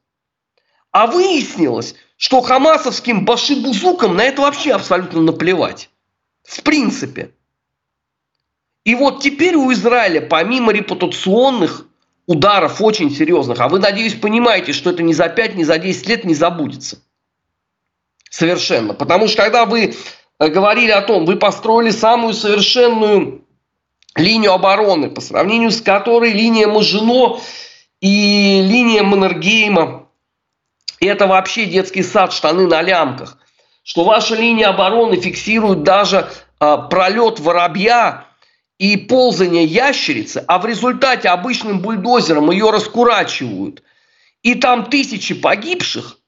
А 0.91 1.07
выяснилось, 1.07 1.95
что 2.17 2.41
хамасовским 2.41 3.25
башибузукам 3.25 4.17
на 4.17 4.23
это 4.23 4.43
вообще 4.43 4.73
абсолютно 4.73 5.21
наплевать. 5.23 5.91
В 6.43 6.63
принципе. 6.63 7.33
И 8.85 8.95
вот 8.95 9.23
теперь 9.23 9.55
у 9.55 9.71
Израиля, 9.73 10.23
помимо 10.23 10.73
репутационных 10.73 11.87
ударов 12.27 12.81
очень 12.81 13.11
серьезных. 13.11 13.61
А 13.61 13.69
вы, 13.69 13.79
надеюсь, 13.79 14.15
понимаете, 14.15 14.73
что 14.73 14.91
это 14.91 15.03
не 15.03 15.15
за 15.15 15.29
5, 15.29 15.57
не 15.57 15.65
за 15.65 15.79
10 15.79 16.09
лет 16.09 16.25
не 16.25 16.35
забудется. 16.35 16.99
Совершенно. 18.31 18.95
Потому 18.95 19.29
что 19.29 19.43
когда 19.43 19.67
вы 19.67 19.95
э, 20.39 20.49
говорили 20.49 20.91
о 20.91 21.03
том, 21.03 21.25
вы 21.25 21.37
построили 21.37 21.91
самую 21.91 22.35
совершенную 22.35 23.45
линию 24.17 24.53
обороны, 24.53 25.11
по 25.11 25.21
сравнению 25.21 25.71
с 25.71 25.81
которой 25.81 26.33
линия 26.33 26.67
Мажино 26.67 27.41
и 28.01 28.63
линия 28.63 29.03
Маннергейма– 29.03 29.98
это 31.07 31.27
вообще 31.27 31.67
детский 31.67 32.03
сад, 32.03 32.33
штаны 32.33 32.67
на 32.67 32.83
лямках. 32.83 33.39
Что 33.83 34.05
ваша 34.05 34.35
линия 34.35 34.69
обороны 34.69 35.21
фиксирует 35.21 35.83
даже 35.83 36.31
э, 36.61 36.77
пролет 36.91 37.41
воробья 37.41 38.27
и 38.79 38.97
ползание 38.97 39.65
ящерицы, 39.65 40.45
а 40.47 40.59
в 40.59 40.67
результате 40.67 41.29
обычным 41.29 41.81
бульдозером 41.81 42.51
ее 42.51 42.71
раскурачивают, 42.71 43.83
и 44.43 44.55
там 44.55 44.91
тысячи 44.91 45.35
погибших, 45.35 46.19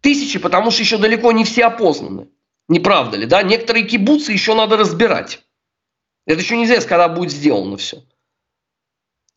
тысячи, 0.00 0.38
потому 0.38 0.70
что 0.70 0.82
еще 0.82 0.98
далеко 0.98 1.32
не 1.32 1.44
все 1.44 1.64
опознаны. 1.66 2.28
Не 2.68 2.80
правда 2.80 3.16
ли, 3.16 3.26
да? 3.26 3.42
Некоторые 3.42 3.86
кибуцы 3.86 4.32
еще 4.32 4.54
надо 4.54 4.76
разбирать. 4.76 5.42
Это 6.26 6.40
еще 6.40 6.56
неизвестно, 6.56 6.88
когда 6.88 7.08
будет 7.08 7.32
сделано 7.32 7.76
все. 7.76 8.02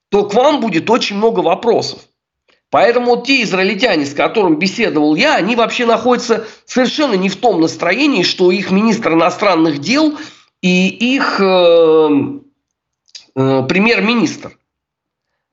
То 0.09 0.25
к 0.25 0.33
вам 0.33 0.61
будет 0.61 0.89
очень 0.89 1.17
много 1.17 1.39
вопросов. 1.39 2.07
Поэтому 2.75 3.15
вот 3.15 3.25
те 3.25 3.41
израильтяне, 3.43 4.05
с 4.05 4.13
которыми 4.13 4.57
беседовал 4.57 5.15
я, 5.15 5.35
они 5.35 5.55
вообще 5.55 5.85
находятся 5.85 6.45
совершенно 6.65 7.13
не 7.13 7.29
в 7.29 7.37
том 7.37 7.61
настроении, 7.61 8.23
что 8.23 8.51
их 8.51 8.69
министр 8.69 9.13
иностранных 9.13 9.79
дел– 9.79 10.17
и 10.65 10.87
их 10.87 11.39
э, 11.39 12.09
э, 13.35 13.63
премьер-министр. 13.67 14.57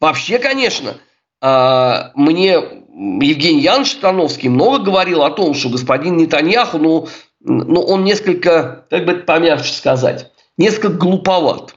Вообще, 0.00 0.38
конечно, 0.38 0.96
э, 1.42 2.10
мне 2.14 2.52
Евгений 2.52 3.60
Янович 3.60 3.96
Тановский 3.96 4.48
много 4.48 4.82
говорил 4.82 5.22
о 5.22 5.30
том, 5.30 5.52
что 5.52 5.68
господин 5.68 6.16
Нетаньяху, 6.16 6.78
ну, 6.78 7.08
ну 7.40 7.82
он 7.82 8.04
несколько, 8.04 8.86
как 8.88 9.04
бы 9.04 9.16
помягче 9.16 9.74
сказать, 9.74 10.32
несколько 10.56 10.88
глуповат. 10.88 11.74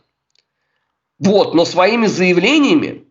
Вот, 1.20 1.54
но 1.54 1.66
своими 1.66 2.08
заявлениями 2.08 3.05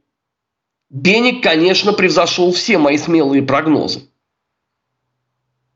Беник, 0.94 1.42
конечно, 1.42 1.92
превзошел 1.92 2.52
все 2.52 2.78
мои 2.78 2.98
смелые 2.98 3.42
прогнозы. 3.42 4.08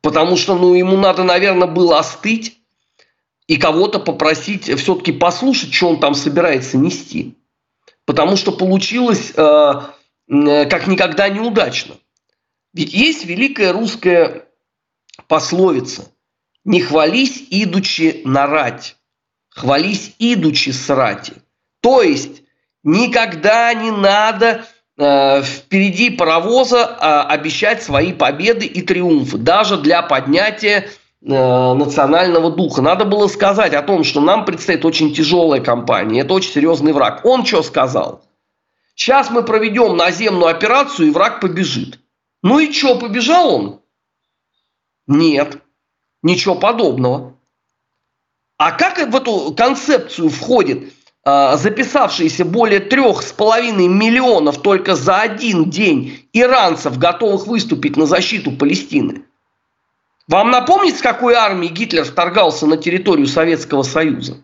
Потому 0.00 0.36
что, 0.36 0.54
ну, 0.54 0.74
ему 0.74 0.96
надо, 0.96 1.24
наверное, 1.24 1.66
было 1.66 1.98
остыть, 1.98 2.60
и 3.48 3.56
кого-то 3.56 3.98
попросить 3.98 4.72
все-таки 4.78 5.10
послушать, 5.10 5.74
что 5.74 5.88
он 5.88 5.98
там 5.98 6.14
собирается 6.14 6.78
нести. 6.78 7.34
Потому 8.04 8.36
что 8.36 8.52
получилось 8.52 9.32
э, 9.34 9.72
как 10.28 10.86
никогда 10.86 11.28
неудачно. 11.28 11.96
Ведь 12.72 12.92
есть 12.92 13.24
великая 13.24 13.72
русская 13.72 14.46
пословица 15.26 16.12
«Не 16.64 16.80
хвались, 16.80 17.44
идучи 17.50 18.22
нарать, 18.24 18.96
хвались, 19.48 20.14
идучи 20.20 20.70
срати». 20.70 21.32
То 21.80 22.02
есть 22.02 22.42
никогда 22.84 23.74
не 23.74 23.90
надо 23.90 24.64
впереди 24.98 26.10
паровоза 26.10 26.78
э, 26.78 27.32
обещать 27.32 27.82
свои 27.82 28.12
победы 28.12 28.66
и 28.66 28.82
триумфы, 28.82 29.38
даже 29.38 29.76
для 29.76 30.02
поднятия 30.02 30.88
Э, 31.20 31.74
национального 31.74 32.48
духа. 32.50 32.80
Надо 32.80 33.04
было 33.04 33.26
сказать 33.26 33.74
о 33.74 33.82
том, 33.82 34.04
что 34.04 34.20
нам 34.20 34.44
предстоит 34.44 34.84
очень 34.84 35.12
тяжелая 35.12 35.60
кампания, 35.60 36.20
это 36.20 36.34
очень 36.34 36.52
серьезный 36.52 36.92
враг. 36.92 37.24
Он 37.24 37.44
что 37.44 37.62
сказал? 37.64 38.24
Сейчас 38.94 39.28
мы 39.28 39.42
проведем 39.42 39.96
наземную 39.96 40.46
операцию, 40.46 41.08
и 41.08 41.10
враг 41.10 41.40
побежит. 41.40 41.98
Ну 42.42 42.60
и 42.60 42.72
что, 42.72 42.98
побежал 42.98 43.52
он? 43.52 43.80
Нет, 45.08 45.60
ничего 46.22 46.54
подобного. 46.54 47.36
А 48.56 48.70
как 48.72 48.98
в 48.98 49.16
эту 49.16 49.54
концепцию 49.56 50.30
входит 50.30 50.84
э, 50.84 50.97
записавшиеся 51.56 52.44
более 52.44 52.80
трех 52.80 53.22
с 53.22 53.32
половиной 53.32 53.88
миллионов 53.88 54.62
только 54.62 54.94
за 54.94 55.20
один 55.20 55.68
день 55.70 56.28
иранцев, 56.32 56.98
готовых 56.98 57.46
выступить 57.46 57.96
на 57.96 58.06
защиту 58.06 58.52
Палестины? 58.52 59.22
Вам 60.26 60.50
напомнить, 60.50 60.98
с 60.98 61.02
какой 61.02 61.34
армией 61.34 61.72
Гитлер 61.72 62.04
вторгался 62.04 62.66
на 62.66 62.76
территорию 62.76 63.26
Советского 63.26 63.82
Союза? 63.82 64.36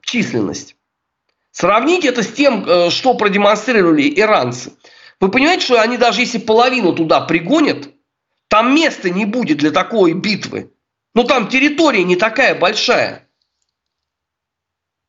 Численность. 0.00 0.76
Сравните 1.50 2.08
это 2.08 2.22
с 2.22 2.32
тем, 2.32 2.64
э, 2.66 2.90
что 2.90 3.14
продемонстрировали 3.14 4.12
иранцы. 4.20 4.72
Вы 5.20 5.30
понимаете, 5.30 5.64
что 5.64 5.80
они 5.80 5.96
даже 5.96 6.20
если 6.20 6.38
половину 6.38 6.92
туда 6.92 7.20
пригонят, 7.20 7.88
Там 8.48 8.74
места 8.74 9.10
не 9.10 9.24
будет 9.24 9.58
для 9.58 9.70
такой 9.70 10.12
битвы. 10.12 10.70
Ну 11.14 11.24
там 11.24 11.48
территория 11.48 12.04
не 12.04 12.16
такая 12.16 12.54
большая. 12.54 13.25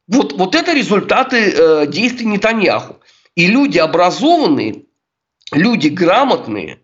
Вот, 0.08 0.34
вот 0.34 0.56
это 0.56 0.74
результаты 0.74 1.52
э, 1.52 1.88
действий 1.88 2.26
Нетаньяху. 2.26 2.98
И 3.36 3.48
люди 3.48 3.78
образованные, 3.78 4.84
люди 5.52 5.90
грамотные, 5.90 6.80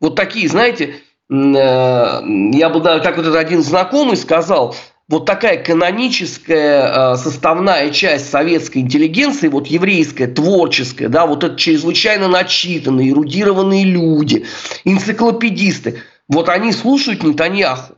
вот 0.00 0.16
такие, 0.16 0.48
знаете, 0.48 0.96
э, 1.30 1.34
я 1.34 2.68
бы, 2.70 2.80
да, 2.80 3.00
как 3.00 3.16
вот 3.16 3.26
этот 3.26 3.36
один 3.36 3.62
знакомый 3.62 4.16
сказал, 4.16 4.74
вот 5.08 5.26
такая 5.26 5.62
каноническая 5.62 7.12
э, 7.12 7.16
составная 7.16 7.90
часть 7.90 8.30
советской 8.30 8.78
интеллигенции, 8.78 9.48
вот 9.48 9.66
еврейская, 9.66 10.26
творческая, 10.26 11.08
да, 11.08 11.26
вот 11.26 11.44
это 11.44 11.56
чрезвычайно 11.56 12.28
начитанные, 12.28 13.10
эрудированные 13.10 13.84
люди, 13.84 14.46
энциклопедисты, 14.84 16.02
вот 16.28 16.48
они 16.48 16.72
слушают 16.72 17.22
Нетаньяху. 17.22 17.93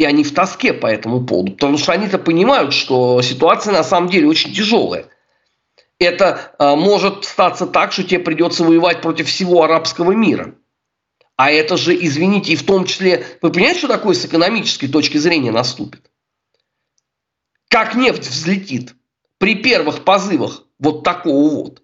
И 0.00 0.04
они 0.06 0.24
в 0.24 0.32
тоске 0.32 0.72
по 0.72 0.86
этому 0.86 1.26
поводу, 1.26 1.52
потому 1.52 1.76
что 1.76 1.92
они-то 1.92 2.18
понимают, 2.18 2.72
что 2.72 3.20
ситуация 3.20 3.74
на 3.74 3.84
самом 3.84 4.08
деле 4.08 4.28
очень 4.28 4.50
тяжелая. 4.50 5.04
Это 5.98 6.54
э, 6.58 6.74
может 6.74 7.26
статься 7.26 7.66
так, 7.66 7.92
что 7.92 8.02
тебе 8.02 8.18
придется 8.18 8.64
воевать 8.64 9.02
против 9.02 9.28
всего 9.28 9.62
арабского 9.62 10.12
мира. 10.12 10.54
А 11.36 11.50
это 11.50 11.76
же, 11.76 11.94
извините, 11.94 12.52
и 12.54 12.56
в 12.56 12.64
том 12.64 12.86
числе, 12.86 13.26
вы 13.42 13.52
понимаете, 13.52 13.80
что 13.80 13.88
такое 13.88 14.14
с 14.14 14.24
экономической 14.24 14.88
точки 14.88 15.18
зрения 15.18 15.52
наступит? 15.52 16.10
Как 17.68 17.94
нефть 17.94 18.26
взлетит 18.26 18.94
при 19.36 19.54
первых 19.54 20.04
позывах 20.04 20.64
вот 20.78 21.04
такого 21.04 21.50
вот. 21.50 21.82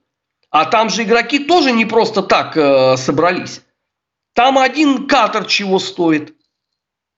А 0.49 0.65
там 0.65 0.89
же 0.89 1.03
игроки 1.03 1.41
тоже 1.41 1.71
не 1.71 1.85
просто 1.85 2.23
так 2.23 2.57
э, 2.57 2.97
собрались. 2.97 3.61
Там 4.33 4.57
один 4.57 5.07
катер 5.07 5.45
чего 5.45 5.79
стоит. 5.79 6.36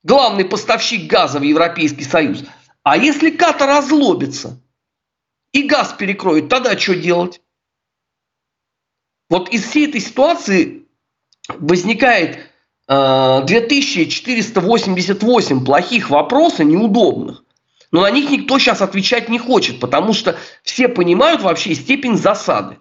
Главный 0.05 0.45
поставщик 0.45 1.11
газа 1.11 1.38
в 1.38 1.43
Европейский 1.43 2.05
Союз. 2.05 2.45
А 2.83 2.97
если 2.97 3.31
катер 3.31 3.67
разлобится 3.67 4.61
и 5.52 5.62
газ 5.64 5.95
перекроет, 5.99 6.49
тогда 6.49 6.78
что 6.78 6.95
делать? 6.95 7.40
Вот 9.28 9.50
из 9.50 9.64
всей 9.64 9.88
этой 9.88 10.00
ситуации 10.00 10.87
возникает 11.49 12.49
2488 12.87 15.61
э, 15.61 15.64
плохих 15.64 16.11
вопросов, 16.11 16.61
неудобных. 16.61 17.43
Но 17.90 18.02
на 18.02 18.11
них 18.11 18.31
никто 18.31 18.59
сейчас 18.59 18.83
отвечать 18.83 19.28
не 19.28 19.38
хочет, 19.38 19.81
потому 19.81 20.14
что 20.14 20.38
все 20.62 20.88
понимают 20.88 21.43
вообще 21.43 21.75
степень 21.75 22.17
засады. 22.17 22.78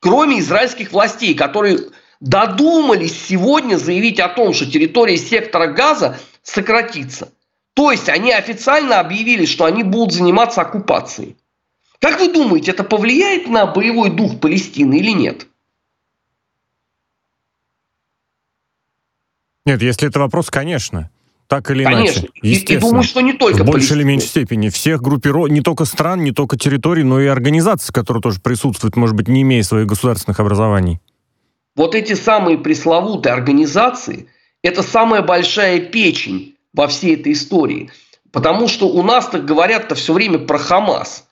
Кроме 0.00 0.40
израильских 0.40 0.92
властей, 0.92 1.34
которые 1.34 1.78
додумались 2.20 3.26
сегодня 3.26 3.76
заявить 3.76 4.20
о 4.20 4.28
том, 4.28 4.52
что 4.52 4.70
территория 4.70 5.16
сектора 5.16 5.68
газа 5.68 6.18
сократится. 6.42 7.32
То 7.74 7.90
есть 7.90 8.08
они 8.08 8.32
официально 8.32 9.00
объявили, 9.00 9.46
что 9.46 9.64
они 9.64 9.82
будут 9.82 10.12
заниматься 10.12 10.60
оккупацией. 10.60 11.36
Как 12.00 12.18
вы 12.18 12.32
думаете, 12.32 12.70
это 12.72 12.84
повлияет 12.84 13.48
на 13.48 13.66
боевой 13.66 14.10
дух 14.10 14.40
Палестины 14.40 14.98
или 14.98 15.10
нет? 15.10 15.46
Нет, 19.66 19.82
если 19.82 20.08
это 20.08 20.18
вопрос, 20.18 20.50
конечно. 20.50 21.10
Так 21.46 21.70
или 21.70 21.82
Конечно. 21.82 22.20
иначе. 22.20 22.30
Естественно. 22.42 22.76
И, 22.76 22.78
и 22.78 22.80
думаю, 22.80 23.02
что 23.02 23.20
не 23.20 23.32
только 23.32 23.64
В 23.64 23.66
большей 23.66 23.96
или 23.96 24.04
меньшей 24.04 24.28
степени. 24.28 24.68
Всех 24.68 25.02
группиров, 25.02 25.48
не 25.48 25.62
только 25.62 25.84
стран, 25.84 26.22
не 26.22 26.30
только 26.30 26.56
территорий, 26.56 27.02
но 27.02 27.20
и 27.20 27.26
организаций, 27.26 27.92
которые 27.92 28.22
тоже 28.22 28.40
присутствуют, 28.40 28.94
может 28.96 29.16
быть, 29.16 29.26
не 29.26 29.42
имея 29.42 29.64
своих 29.64 29.86
государственных 29.86 30.38
образований. 30.38 31.00
Вот 31.76 31.94
эти 31.94 32.14
самые 32.14 32.58
пресловутые 32.58 33.32
организации– 33.32 34.28
это 34.62 34.82
самая 34.82 35.22
большая 35.22 35.80
печень 35.80 36.56
во 36.72 36.88
всей 36.88 37.16
этой 37.16 37.32
истории. 37.32 37.90
Потому 38.32 38.68
что 38.68 38.88
у 38.88 39.02
нас 39.02 39.26
так 39.28 39.44
говорят-то 39.44 39.94
все 39.94 40.12
время 40.12 40.38
про 40.38 40.58
Хамас. 40.58 41.26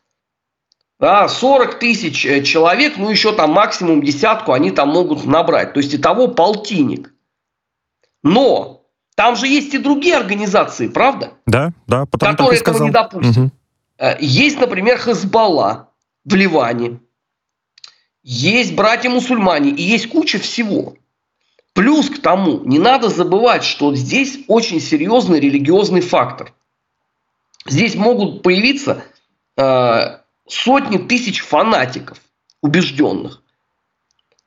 Да, 0.98 1.28
40 1.28 1.78
тысяч 1.78 2.26
э, 2.26 2.42
человек, 2.42 2.96
ну 2.96 3.08
еще 3.08 3.32
там 3.32 3.52
максимум 3.52 4.02
десятку 4.02 4.52
они 4.52 4.72
там 4.72 4.88
могут 4.88 5.24
набрать. 5.26 5.72
То 5.72 5.78
есть 5.78 5.94
и 5.94 5.98
того 5.98 6.26
полтинник. 6.26 7.14
Но 8.24 8.82
там 9.14 9.36
же 9.36 9.46
есть 9.46 9.74
и 9.74 9.78
другие 9.78 10.16
организации, 10.16 10.88
правда? 10.88 11.34
Да, 11.46 11.72
да, 11.86 12.06
потому 12.06 12.32
которые 12.32 12.60
этого 12.60 12.82
не 12.82 12.90
допустят. 12.90 13.36
Угу. 13.36 13.50
Есть, 14.20 14.60
например, 14.60 14.98
Хазбалла 14.98 15.90
в 16.24 16.34
Ливане. 16.34 17.00
Есть 18.22 18.74
братья-мусульмане 18.74 19.70
и 19.70 19.82
есть 19.82 20.08
куча 20.08 20.38
всего. 20.38 20.96
Плюс 21.72 22.10
к 22.10 22.20
тому, 22.20 22.64
не 22.64 22.78
надо 22.78 23.08
забывать, 23.08 23.64
что 23.64 23.94
здесь 23.94 24.40
очень 24.48 24.80
серьезный 24.80 25.40
религиозный 25.40 26.00
фактор. 26.00 26.52
Здесь 27.66 27.94
могут 27.94 28.42
появиться 28.42 29.04
э, 29.56 30.18
сотни 30.48 30.98
тысяч 30.98 31.40
фанатиков, 31.40 32.20
убежденных. 32.62 33.42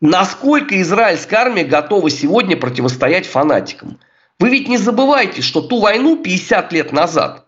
Насколько 0.01 0.81
израильская 0.81 1.37
армия 1.37 1.63
готова 1.63 2.09
сегодня 2.09 2.57
противостоять 2.57 3.27
фанатикам? 3.27 3.99
Вы 4.39 4.49
ведь 4.49 4.67
не 4.67 4.77
забывайте, 4.77 5.43
что 5.43 5.61
ту 5.61 5.79
войну 5.79 6.17
50 6.17 6.73
лет 6.73 6.91
назад 6.91 7.45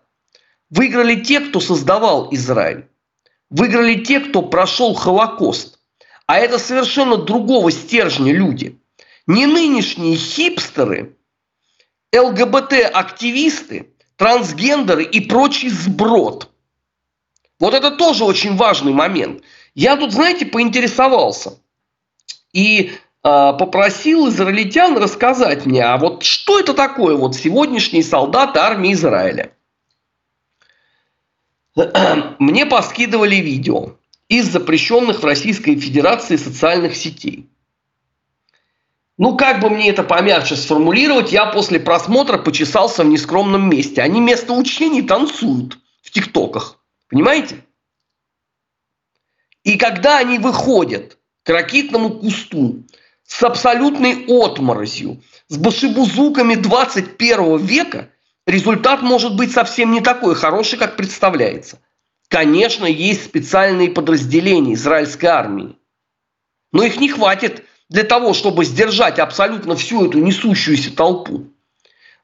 выиграли 0.70 1.20
те, 1.20 1.40
кто 1.40 1.58
создавал 1.60 2.28
Израиль. 2.32 2.88
Выиграли 3.50 3.96
те, 3.96 4.20
кто 4.20 4.42
прошел 4.42 4.94
Холокост. 4.94 5.73
А 6.26 6.38
это 6.38 6.58
совершенно 6.58 7.16
другого 7.16 7.70
стержня 7.70 8.32
люди. 8.32 8.78
Не 9.26 9.46
нынешние 9.46 10.16
хипстеры, 10.16 11.16
ЛГБТ-активисты, 12.14 13.92
трансгендеры 14.16 15.04
и 15.04 15.20
прочий 15.20 15.68
сброд. 15.68 16.50
Вот 17.58 17.74
это 17.74 17.90
тоже 17.90 18.24
очень 18.24 18.56
важный 18.56 18.92
момент. 18.92 19.42
Я 19.74 19.96
тут, 19.96 20.12
знаете, 20.12 20.46
поинтересовался– 20.46 21.58
и 22.54 22.92
э, 22.92 22.92
попросил 23.22 24.28
израильтян 24.28 24.96
рассказать 24.96 25.66
мне, 25.66 25.84
а 25.84 25.98
вот 25.98 26.22
что 26.22 26.58
это 26.58 26.72
такое 26.72 27.16
вот 27.16 27.34
сегодняшний 27.34 28.02
солдат 28.02 28.56
армии 28.56 28.94
Израиля. 28.94 29.52
Мне 32.38 32.64
поскидывали 32.64 33.36
видео 33.36 33.96
из 34.28 34.46
запрещенных 34.46 35.20
в 35.20 35.24
Российской 35.24 35.76
Федерации 35.76 36.36
социальных 36.36 36.96
сетей. 36.96 37.48
Ну, 39.16 39.36
как 39.36 39.60
бы 39.60 39.70
мне 39.70 39.90
это 39.90 40.02
помягче 40.02 40.56
сформулировать, 40.56 41.30
я 41.30 41.46
после 41.46 41.78
просмотра 41.78 42.36
почесался 42.38 43.04
в 43.04 43.06
нескромном 43.06 43.68
месте. 43.70 44.02
Они 44.02 44.20
вместо 44.20 44.52
учений 44.52 45.02
танцуют 45.02 45.78
в 46.02 46.10
тиктоках. 46.10 46.80
Понимаете? 47.08 47.64
И 49.62 49.78
когда 49.78 50.18
они 50.18 50.38
выходят 50.38 51.18
к 51.44 51.48
ракитному 51.48 52.10
кусту 52.10 52.84
с 53.24 53.42
абсолютной 53.42 54.24
отморозью, 54.26 55.22
с 55.48 55.56
башибузуками 55.58 56.56
21 56.56 57.58
века, 57.58 58.10
результат 58.46 59.02
может 59.02 59.36
быть 59.36 59.52
совсем 59.52 59.92
не 59.92 60.00
такой 60.00 60.34
хороший, 60.34 60.78
как 60.78 60.96
представляется. 60.96 61.78
Конечно, 62.34 62.84
есть 62.84 63.26
специальные 63.26 63.90
подразделения 63.90 64.74
израильской 64.74 65.28
армии, 65.28 65.76
но 66.72 66.82
их 66.82 66.98
не 66.98 67.08
хватит 67.08 67.64
для 67.88 68.02
того, 68.02 68.34
чтобы 68.34 68.64
сдержать 68.64 69.20
абсолютно 69.20 69.76
всю 69.76 70.06
эту 70.06 70.18
несущуюся 70.18 70.92
толпу. 70.96 71.52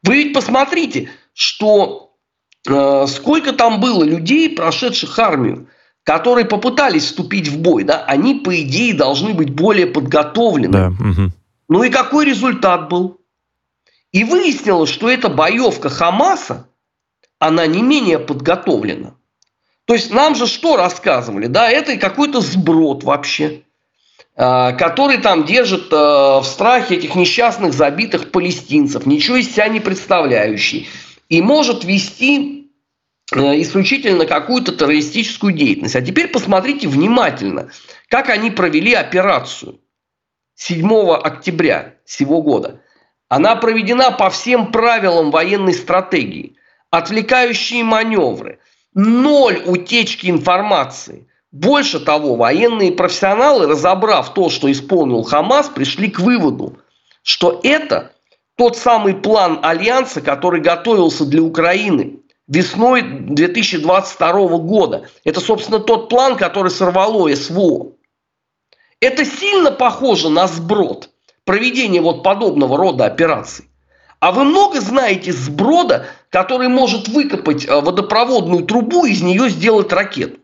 Вы 0.03 0.17
ведь 0.17 0.35
посмотрите, 0.35 1.11
что 1.33 2.17
э, 2.69 3.07
сколько 3.07 3.53
там 3.53 3.79
было 3.79 4.03
людей, 4.03 4.51
прошедших 4.51 5.17
армию 5.17 5.69
которые 6.03 6.47
попытались 6.47 7.05
вступить 7.05 7.47
в 7.47 7.61
бой, 7.61 7.85
да, 7.85 8.05
они, 8.07 8.35
по 8.35 8.59
идее, 8.63 8.95
должны 8.95 9.33
быть 9.33 9.51
более 9.51 9.87
подготовлены. 9.87 10.73
Да, 10.73 10.89
угу. 10.89 11.31
Ну 11.69 11.83
и 11.85 11.91
какой 11.91 12.25
результат 12.25 12.89
был? 12.89 13.21
И 14.11 14.25
выяснилось, 14.25 14.91
что 14.91 15.09
эта 15.09 15.29
боевка 15.29 15.89
Хамаса, 15.89 16.67
она 17.39 17.67
не 17.67 17.83
менее 17.83 18.19
подготовлена. 18.19 19.15
То 19.91 19.95
есть 19.95 20.13
нам 20.13 20.37
же 20.37 20.47
что 20.47 20.77
рассказывали? 20.77 21.49
Да, 21.49 21.69
это 21.69 21.97
какой-то 21.97 22.41
сброд 22.41 23.03
вообще, 23.03 23.63
а, 24.37 24.71
который 24.71 25.19
там 25.19 25.45
держит 25.45 25.93
а, 25.93 26.39
в 26.39 26.47
страхе 26.47 26.95
этих 26.95 27.17
несчастных 27.17 27.73
забитых 27.73 28.31
палестинцев, 28.31 29.05
ничего 29.05 29.39
из 29.39 29.53
себя 29.53 29.67
не 29.67 29.81
представляющий, 29.81 30.89
и 31.29 31.43
может 31.43 31.83
вести 31.83 32.61
Э, 33.33 33.61
исключительно 33.61 34.27
какую-то 34.27 34.73
террористическую 34.73 35.53
деятельность. 35.53 35.95
А 35.95 36.03
теперь 36.03 36.29
посмотрите 36.29 36.89
внимательно, 36.89 37.71
как 38.09 38.29
они 38.29 38.51
провели 38.51 38.93
операцию 38.93 39.81
7 40.57 41.13
октября 41.13 41.95
сего 42.05 42.43
года. 42.43 42.81
Она 43.29 43.55
проведена 43.55 44.11
по 44.11 44.31
всем 44.31 44.73
правилам 44.73 45.31
военной 45.31 45.75
стратегии. 45.75 46.57
Отвлекающие 46.91 47.85
маневры, 47.85 48.59
ноль 48.95 49.63
утечки 49.67 50.29
информации. 50.29 51.27
Больше 51.53 51.99
того, 52.01 52.37
военные 52.37 52.93
профессионалы, 52.93 53.67
разобрав 53.67 54.33
то, 54.35 54.51
что 54.51 54.71
исполнил 54.71 55.23
Хамас, 55.23 55.69
пришли 55.69 56.09
к 56.09 56.21
выводу, 56.21 56.79
что 57.23 57.61
это 57.63 58.13
тот 58.57 58.77
самый 58.77 59.15
план 59.15 59.59
Альянса, 59.63 60.21
который 60.21 60.61
готовился 60.61 61.25
для 61.25 61.43
Украины 61.43 62.21
весной 62.47 63.03
2022 63.03 64.33
года. 64.59 65.09
Это, 65.25 65.41
собственно, 65.41 65.81
тот 65.81 66.09
план, 66.09 66.37
который 66.37 66.71
сорвало 66.71 67.35
СВО. 67.35 67.93
Это 69.01 69.25
сильно 69.25 69.71
похоже 69.71 70.29
на 70.29 70.47
сброд 70.47 71.11
проведения 71.45 72.01
вот 72.01 72.23
подобного 72.23 72.77
рода 72.77 73.07
операций. 73.07 73.70
А 74.21 74.33
вы 74.33 74.45
много 74.45 74.81
знаете 74.83 75.33
сброда, 75.33 76.07
который 76.29 76.69
может 76.69 77.09
выкопать 77.09 77.67
э, 77.67 77.81
водопроводную 77.81 78.65
трубу 78.67 79.07
и 79.07 79.13
из 79.13 79.23
нее 79.23 79.49
сделать 79.49 79.93
ракету? 79.93 80.39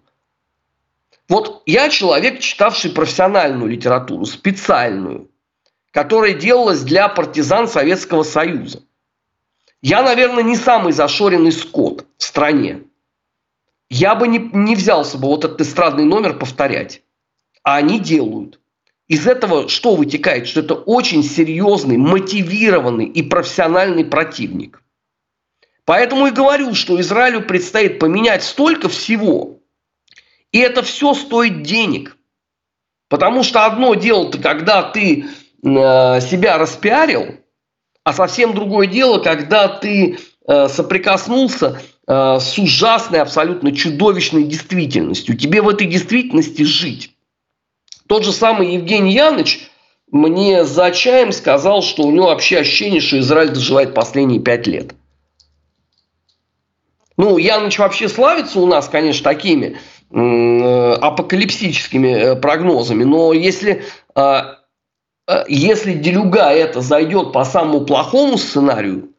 Вот 1.29 1.63
я 1.67 1.91
человек, 1.91 2.41
читавший 2.41 2.91
профессиональную 2.91 3.71
литературу, 3.71 4.25
специальную, 4.25 5.31
которая 5.91 6.33
делалась 6.33 6.83
для 6.83 7.09
партизан 7.09 7.69
Советского 7.69 8.23
Союза. 8.23 8.83
Я, 9.83 10.03
наверное, 10.03 10.43
не 10.43 10.57
самый 10.57 10.93
зашоренный 10.93 11.53
скот 11.53 12.07
в 12.17 12.23
стране. 12.23 12.85
Я 13.91 14.15
бы 14.15 14.27
не, 14.27 14.39
не 14.39 14.75
взялся 14.75 15.19
бы 15.19 15.29
вот 15.29 15.45
этот 15.45 15.61
эстрадный 15.61 16.05
номер 16.05 16.39
повторять. 16.39 17.03
А 17.63 17.77
они 17.77 18.01
делают. 18.01 18.59
Из 19.09 19.27
этого 19.27 19.69
что 19.69 19.95
вытекает? 19.95 20.49
Что 20.49 20.61
это 20.61 20.75
очень 20.75 21.23
серьезный, 21.23 21.97
мотивированный 21.97 23.07
и 23.07 23.23
профессиональный 23.23 24.05
противник. 24.05 24.83
Поэтому 25.85 26.27
и 26.27 26.33
говорю, 26.33 26.75
что 26.75 27.01
Израилю 27.01 27.43
предстоит 27.43 28.01
поменять 28.01 28.43
столько 28.43 28.89
всего, 28.89 29.61
и 30.51 30.59
это 30.59 30.83
все 30.83 31.15
стоит 31.15 31.63
денег. 31.63 32.17
Потому 33.09 33.45
что 33.45 33.65
одно 33.65 33.95
дело, 33.95 34.31
когда 34.33 34.83
ты 34.83 35.27
э, 35.27 35.27
себя 35.63 36.59
распиарил, 36.59 37.37
а 38.03 38.13
совсем 38.13 38.55
другое 38.55 38.89
дело, 38.89 39.21
когда 39.21 39.69
ты 39.69 40.19
э, 40.49 40.69
соприкоснулся 40.69 41.81
э, 42.09 42.39
с 42.41 42.59
ужасной, 42.59 43.21
абсолютно 43.21 43.71
чудовищной 43.71 44.43
действительностью. 44.43 45.37
Тебе 45.37 45.63
в 45.63 45.69
этой 45.69 45.87
действительности 45.87 46.63
жить. 46.63 47.16
Тот 48.07 48.25
же 48.25 48.33
самый 48.33 48.75
Евгений 48.75 49.13
Яныч 49.13 49.69
мне 50.11 50.65
за 50.65 50.91
чаем 50.93 51.33
сказал, 51.33 51.83
что 51.83 52.05
у 52.05 52.11
него 52.11 52.27
вообще 52.27 52.59
ощущение, 52.59 53.01
что 53.01 53.19
Израиль 53.19 53.51
доживает 53.51 53.95
последние 53.95 54.41
пять 54.41 54.67
лет. 54.67 54.95
Ну, 57.17 57.39
Яныч 57.39 57.79
вообще 57.79 58.09
славится 58.09 58.61
у 58.61 58.67
нас, 58.67 58.89
конечно, 58.89 59.25
такими 59.25 59.79
э, 60.11 60.93
апокалипсическими 61.01 62.09
э, 62.09 62.37
прогнозами, 62.37 63.05
но 63.05 63.33
если, 63.33 63.85
э, 64.15 64.43
э, 65.27 65.45
если 65.49 65.95
Делюга 65.95 66.53
это 66.53 66.83
зайдет 66.83 67.33
по 67.33 67.45
самому 67.45 67.87
плохому 67.87 68.37
сценарию, 68.37 69.11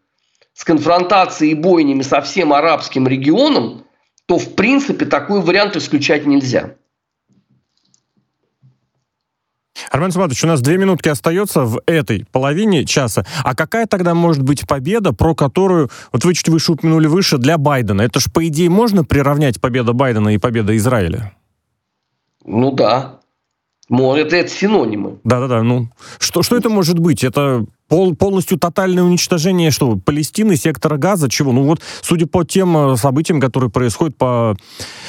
с 0.54 0.64
конфронтацией 0.64 1.52
и 1.52 1.56
бойнями 1.56 2.02
со 2.02 2.22
всем 2.22 2.54
арабским 2.54 3.08
регионом, 3.08 3.84
то 4.28 4.38
в 4.38 4.56
принципе 4.56 5.06
такой 5.06 5.42
вариант 5.42 5.76
исключать 5.76 6.26
нельзя. 6.26 6.76
Армен 9.92 10.12
Саматович, 10.12 10.44
у 10.44 10.48
нас 10.48 10.62
две 10.62 10.78
минутки 10.78 11.10
остается 11.10 11.64
в 11.64 11.82
этой 11.86 12.26
половине 12.32 12.86
часа. 12.86 13.26
А 13.44 13.56
какая 13.56 13.86
тогда 13.86 14.14
может 14.14 14.44
быть 14.44 14.68
победа, 14.68 15.14
про 15.14 15.36
которую, 15.36 15.90
вот 16.12 16.26
вы 16.26 16.34
чуть 16.34 16.50
выше 16.50 16.74
упомянули 16.74 17.08
выше, 17.08 17.38
для 17.38 17.58
Байдена? 17.58 18.02
Это 18.02 18.20
же, 18.20 18.30
по 18.32 18.46
идее, 18.48 18.70
можно 18.70 19.04
приравнять 19.04 19.62
победа 19.62 19.94
Байдена 19.94 20.30
и 20.30 20.38
победа 20.38 20.76
Израиля? 20.78 21.34
Ну 22.46 22.72
да. 22.72 23.20
Может, 23.90 24.34
это 24.34 24.50
синонимы. 24.50 25.20
Да-да-да. 25.24 25.64
Ну, 25.64 25.90
что, 26.20 26.44
что 26.44 26.58
это 26.58 26.70
может 26.70 27.00
быть? 27.00 27.24
Это 27.24 27.66
пол, 27.88 28.16
полностью 28.16 28.58
тотальное 28.58 29.04
уничтожение 29.04 29.72
что? 29.72 29.96
Палестины, 29.96 30.56
сектора 30.56 30.98
Газа, 30.98 31.30
чего? 31.30 31.52
Ну 31.52 31.64
вот, 31.64 31.82
судя 32.02 32.28
по 32.28 32.44
тем 32.44 32.78
э, 32.78 32.98
событиям, 32.98 33.40
которые 33.40 33.70
происходят 33.70 34.18
по 34.18 34.56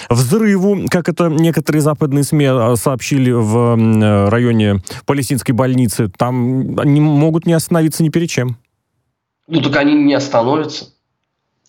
взрыву, 0.08 0.86
как 0.90 1.08
это 1.08 1.28
некоторые 1.28 1.82
западные 1.82 2.24
СМИ 2.24 2.44
э, 2.44 2.76
сообщили 2.76 3.30
в 3.30 3.76
э, 3.76 4.28
районе 4.28 4.82
палестинской 5.06 5.54
больницы, 5.54 6.08
там 6.08 6.78
они 6.78 7.00
могут 7.00 7.46
не 7.46 7.52
остановиться 7.52 8.02
ни 8.02 8.08
перед 8.08 8.30
чем. 8.30 8.56
Ну 9.46 9.60
так 9.62 9.76
они 9.76 9.94
не 9.94 10.14
остановятся. 10.14 10.90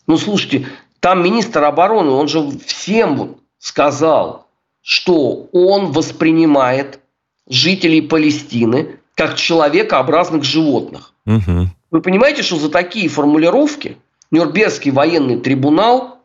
Ну 0.07 0.17
слушайте, 0.17 0.67
там 0.99 1.23
министр 1.23 1.63
обороны, 1.63 2.11
он 2.11 2.27
же 2.27 2.51
всем 2.65 3.37
сказал, 3.57 4.47
что 4.81 5.47
он 5.51 5.91
воспринимает 5.91 6.99
жителей 7.47 8.01
Палестины 8.01 8.98
как 9.19 9.35
человекообразных 9.35 10.45
животных. 10.45 11.13
Угу. 11.25 11.67
Вы 11.91 12.01
понимаете, 12.01 12.41
что 12.41 12.55
за 12.55 12.69
такие 12.69 13.09
формулировки 13.09 13.97
Нюрнбергский 14.31 14.91
военный 14.91 15.41
трибунал 15.41 16.19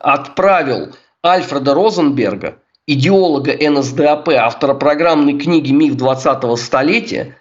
отправил 0.00 0.96
Альфреда 1.24 1.74
Розенберга, 1.74 2.58
идеолога 2.88 3.52
НСДАП, 3.52 4.30
автора 4.30 4.74
программной 4.74 5.38
книги 5.38 5.70
«Миф 5.70 5.94
20-го 5.94 6.56
столетия», 6.56 7.36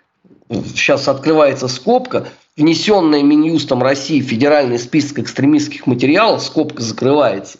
сейчас 0.51 1.07
открывается 1.07 1.67
скобка, 1.67 2.27
внесенная 2.55 3.23
Минюстом 3.23 3.81
России 3.81 4.21
в 4.21 4.25
федеральный 4.25 4.77
список 4.77 5.17
экстремистских 5.17 5.87
материалов, 5.87 6.43
скобка 6.43 6.83
закрывается, 6.83 7.57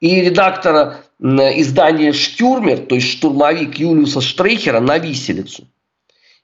и 0.00 0.18
редактора 0.22 1.00
издания 1.20 2.14
«Штюрмер», 2.14 2.78
то 2.86 2.94
есть 2.94 3.08
штурмовик 3.08 3.74
Юлиуса 3.74 4.22
Штрейхера, 4.22 4.80
на 4.80 4.96
виселицу. 4.96 5.66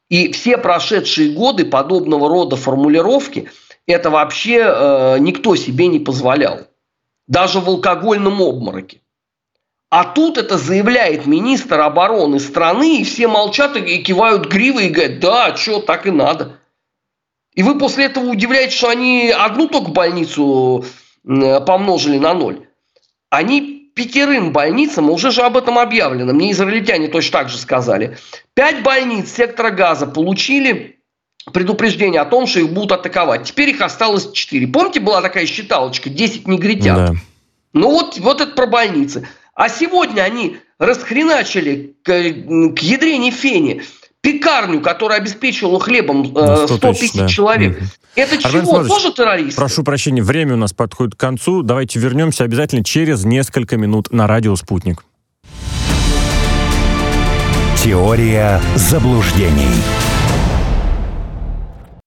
И 0.08 0.32
все 0.32 0.58
прошедшие 0.58 1.32
годы 1.32 1.64
подобного 1.64 2.28
рода 2.28 2.56
формулировки 2.56 3.50
это 3.86 4.10
вообще 4.10 4.62
э, 4.64 5.16
никто 5.18 5.56
себе 5.56 5.86
не 5.88 5.98
позволял. 5.98 6.66
Даже 7.26 7.60
в 7.60 7.68
алкогольном 7.68 8.40
обмороке. 8.42 9.00
А 9.90 10.04
тут 10.04 10.38
это 10.38 10.58
заявляет 10.58 11.26
министр 11.26 11.80
обороны 11.80 12.40
страны, 12.40 13.00
и 13.00 13.04
все 13.04 13.28
молчат 13.28 13.76
и 13.76 14.02
кивают 14.02 14.46
гривой 14.46 14.86
и 14.86 14.90
говорят, 14.90 15.20
да, 15.20 15.56
что, 15.56 15.80
так 15.80 16.06
и 16.06 16.10
надо. 16.10 16.58
И 17.54 17.62
вы 17.62 17.78
после 17.78 18.06
этого 18.06 18.28
удивляетесь, 18.28 18.76
что 18.76 18.88
они 18.88 19.30
одну 19.30 19.68
только 19.68 19.90
больницу 19.90 20.84
помножили 21.22 22.18
на 22.18 22.34
ноль. 22.34 22.66
Они 23.30 23.73
пятерым 23.94 24.52
больницам, 24.52 25.08
уже 25.08 25.30
же 25.30 25.42
об 25.42 25.56
этом 25.56 25.78
объявлено, 25.78 26.32
мне 26.32 26.52
израильтяне 26.52 27.08
точно 27.08 27.32
так 27.38 27.48
же 27.48 27.58
сказали, 27.58 28.18
пять 28.54 28.82
больниц 28.82 29.32
сектора 29.32 29.70
газа 29.70 30.06
получили 30.06 30.98
предупреждение 31.52 32.20
о 32.20 32.24
том, 32.24 32.46
что 32.46 32.60
их 32.60 32.70
будут 32.70 32.92
атаковать. 32.92 33.44
Теперь 33.44 33.70
их 33.70 33.80
осталось 33.80 34.32
четыре. 34.32 34.66
Помните, 34.66 35.00
была 35.00 35.22
такая 35.22 35.46
считалочка, 35.46 36.10
10 36.10 36.48
негритят? 36.48 36.96
Да. 36.96 37.14
Ну 37.72 37.90
вот, 37.90 38.18
вот 38.18 38.40
это 38.40 38.52
про 38.52 38.66
больницы. 38.66 39.28
А 39.54 39.68
сегодня 39.68 40.22
они 40.22 40.58
расхреначили 40.78 41.96
к, 42.02 42.06
к 42.10 42.78
ядрене 42.80 43.30
фене 43.30 43.82
пекарню, 44.24 44.80
которая 44.80 45.18
обеспечивала 45.18 45.78
хлебом 45.78 46.32
э, 46.34 46.66
100 46.66 46.78
тысяч 46.94 47.12
да. 47.12 47.28
человек. 47.28 47.76
Угу. 47.76 47.86
Это 48.16 48.48
Армен 48.48 48.62
чего? 48.62 48.84
Тоже 48.86 49.12
террористы? 49.12 49.56
Прошу 49.56 49.84
прощения, 49.84 50.22
время 50.22 50.54
у 50.54 50.56
нас 50.56 50.72
подходит 50.72 51.14
к 51.14 51.18
концу. 51.18 51.62
Давайте 51.62 51.98
вернемся 51.98 52.44
обязательно 52.44 52.82
через 52.82 53.24
несколько 53.24 53.76
минут 53.76 54.10
на 54.12 54.26
радио 54.26 54.56
«Спутник». 54.56 55.04
Теория 57.82 58.62
заблуждений. 58.76 59.68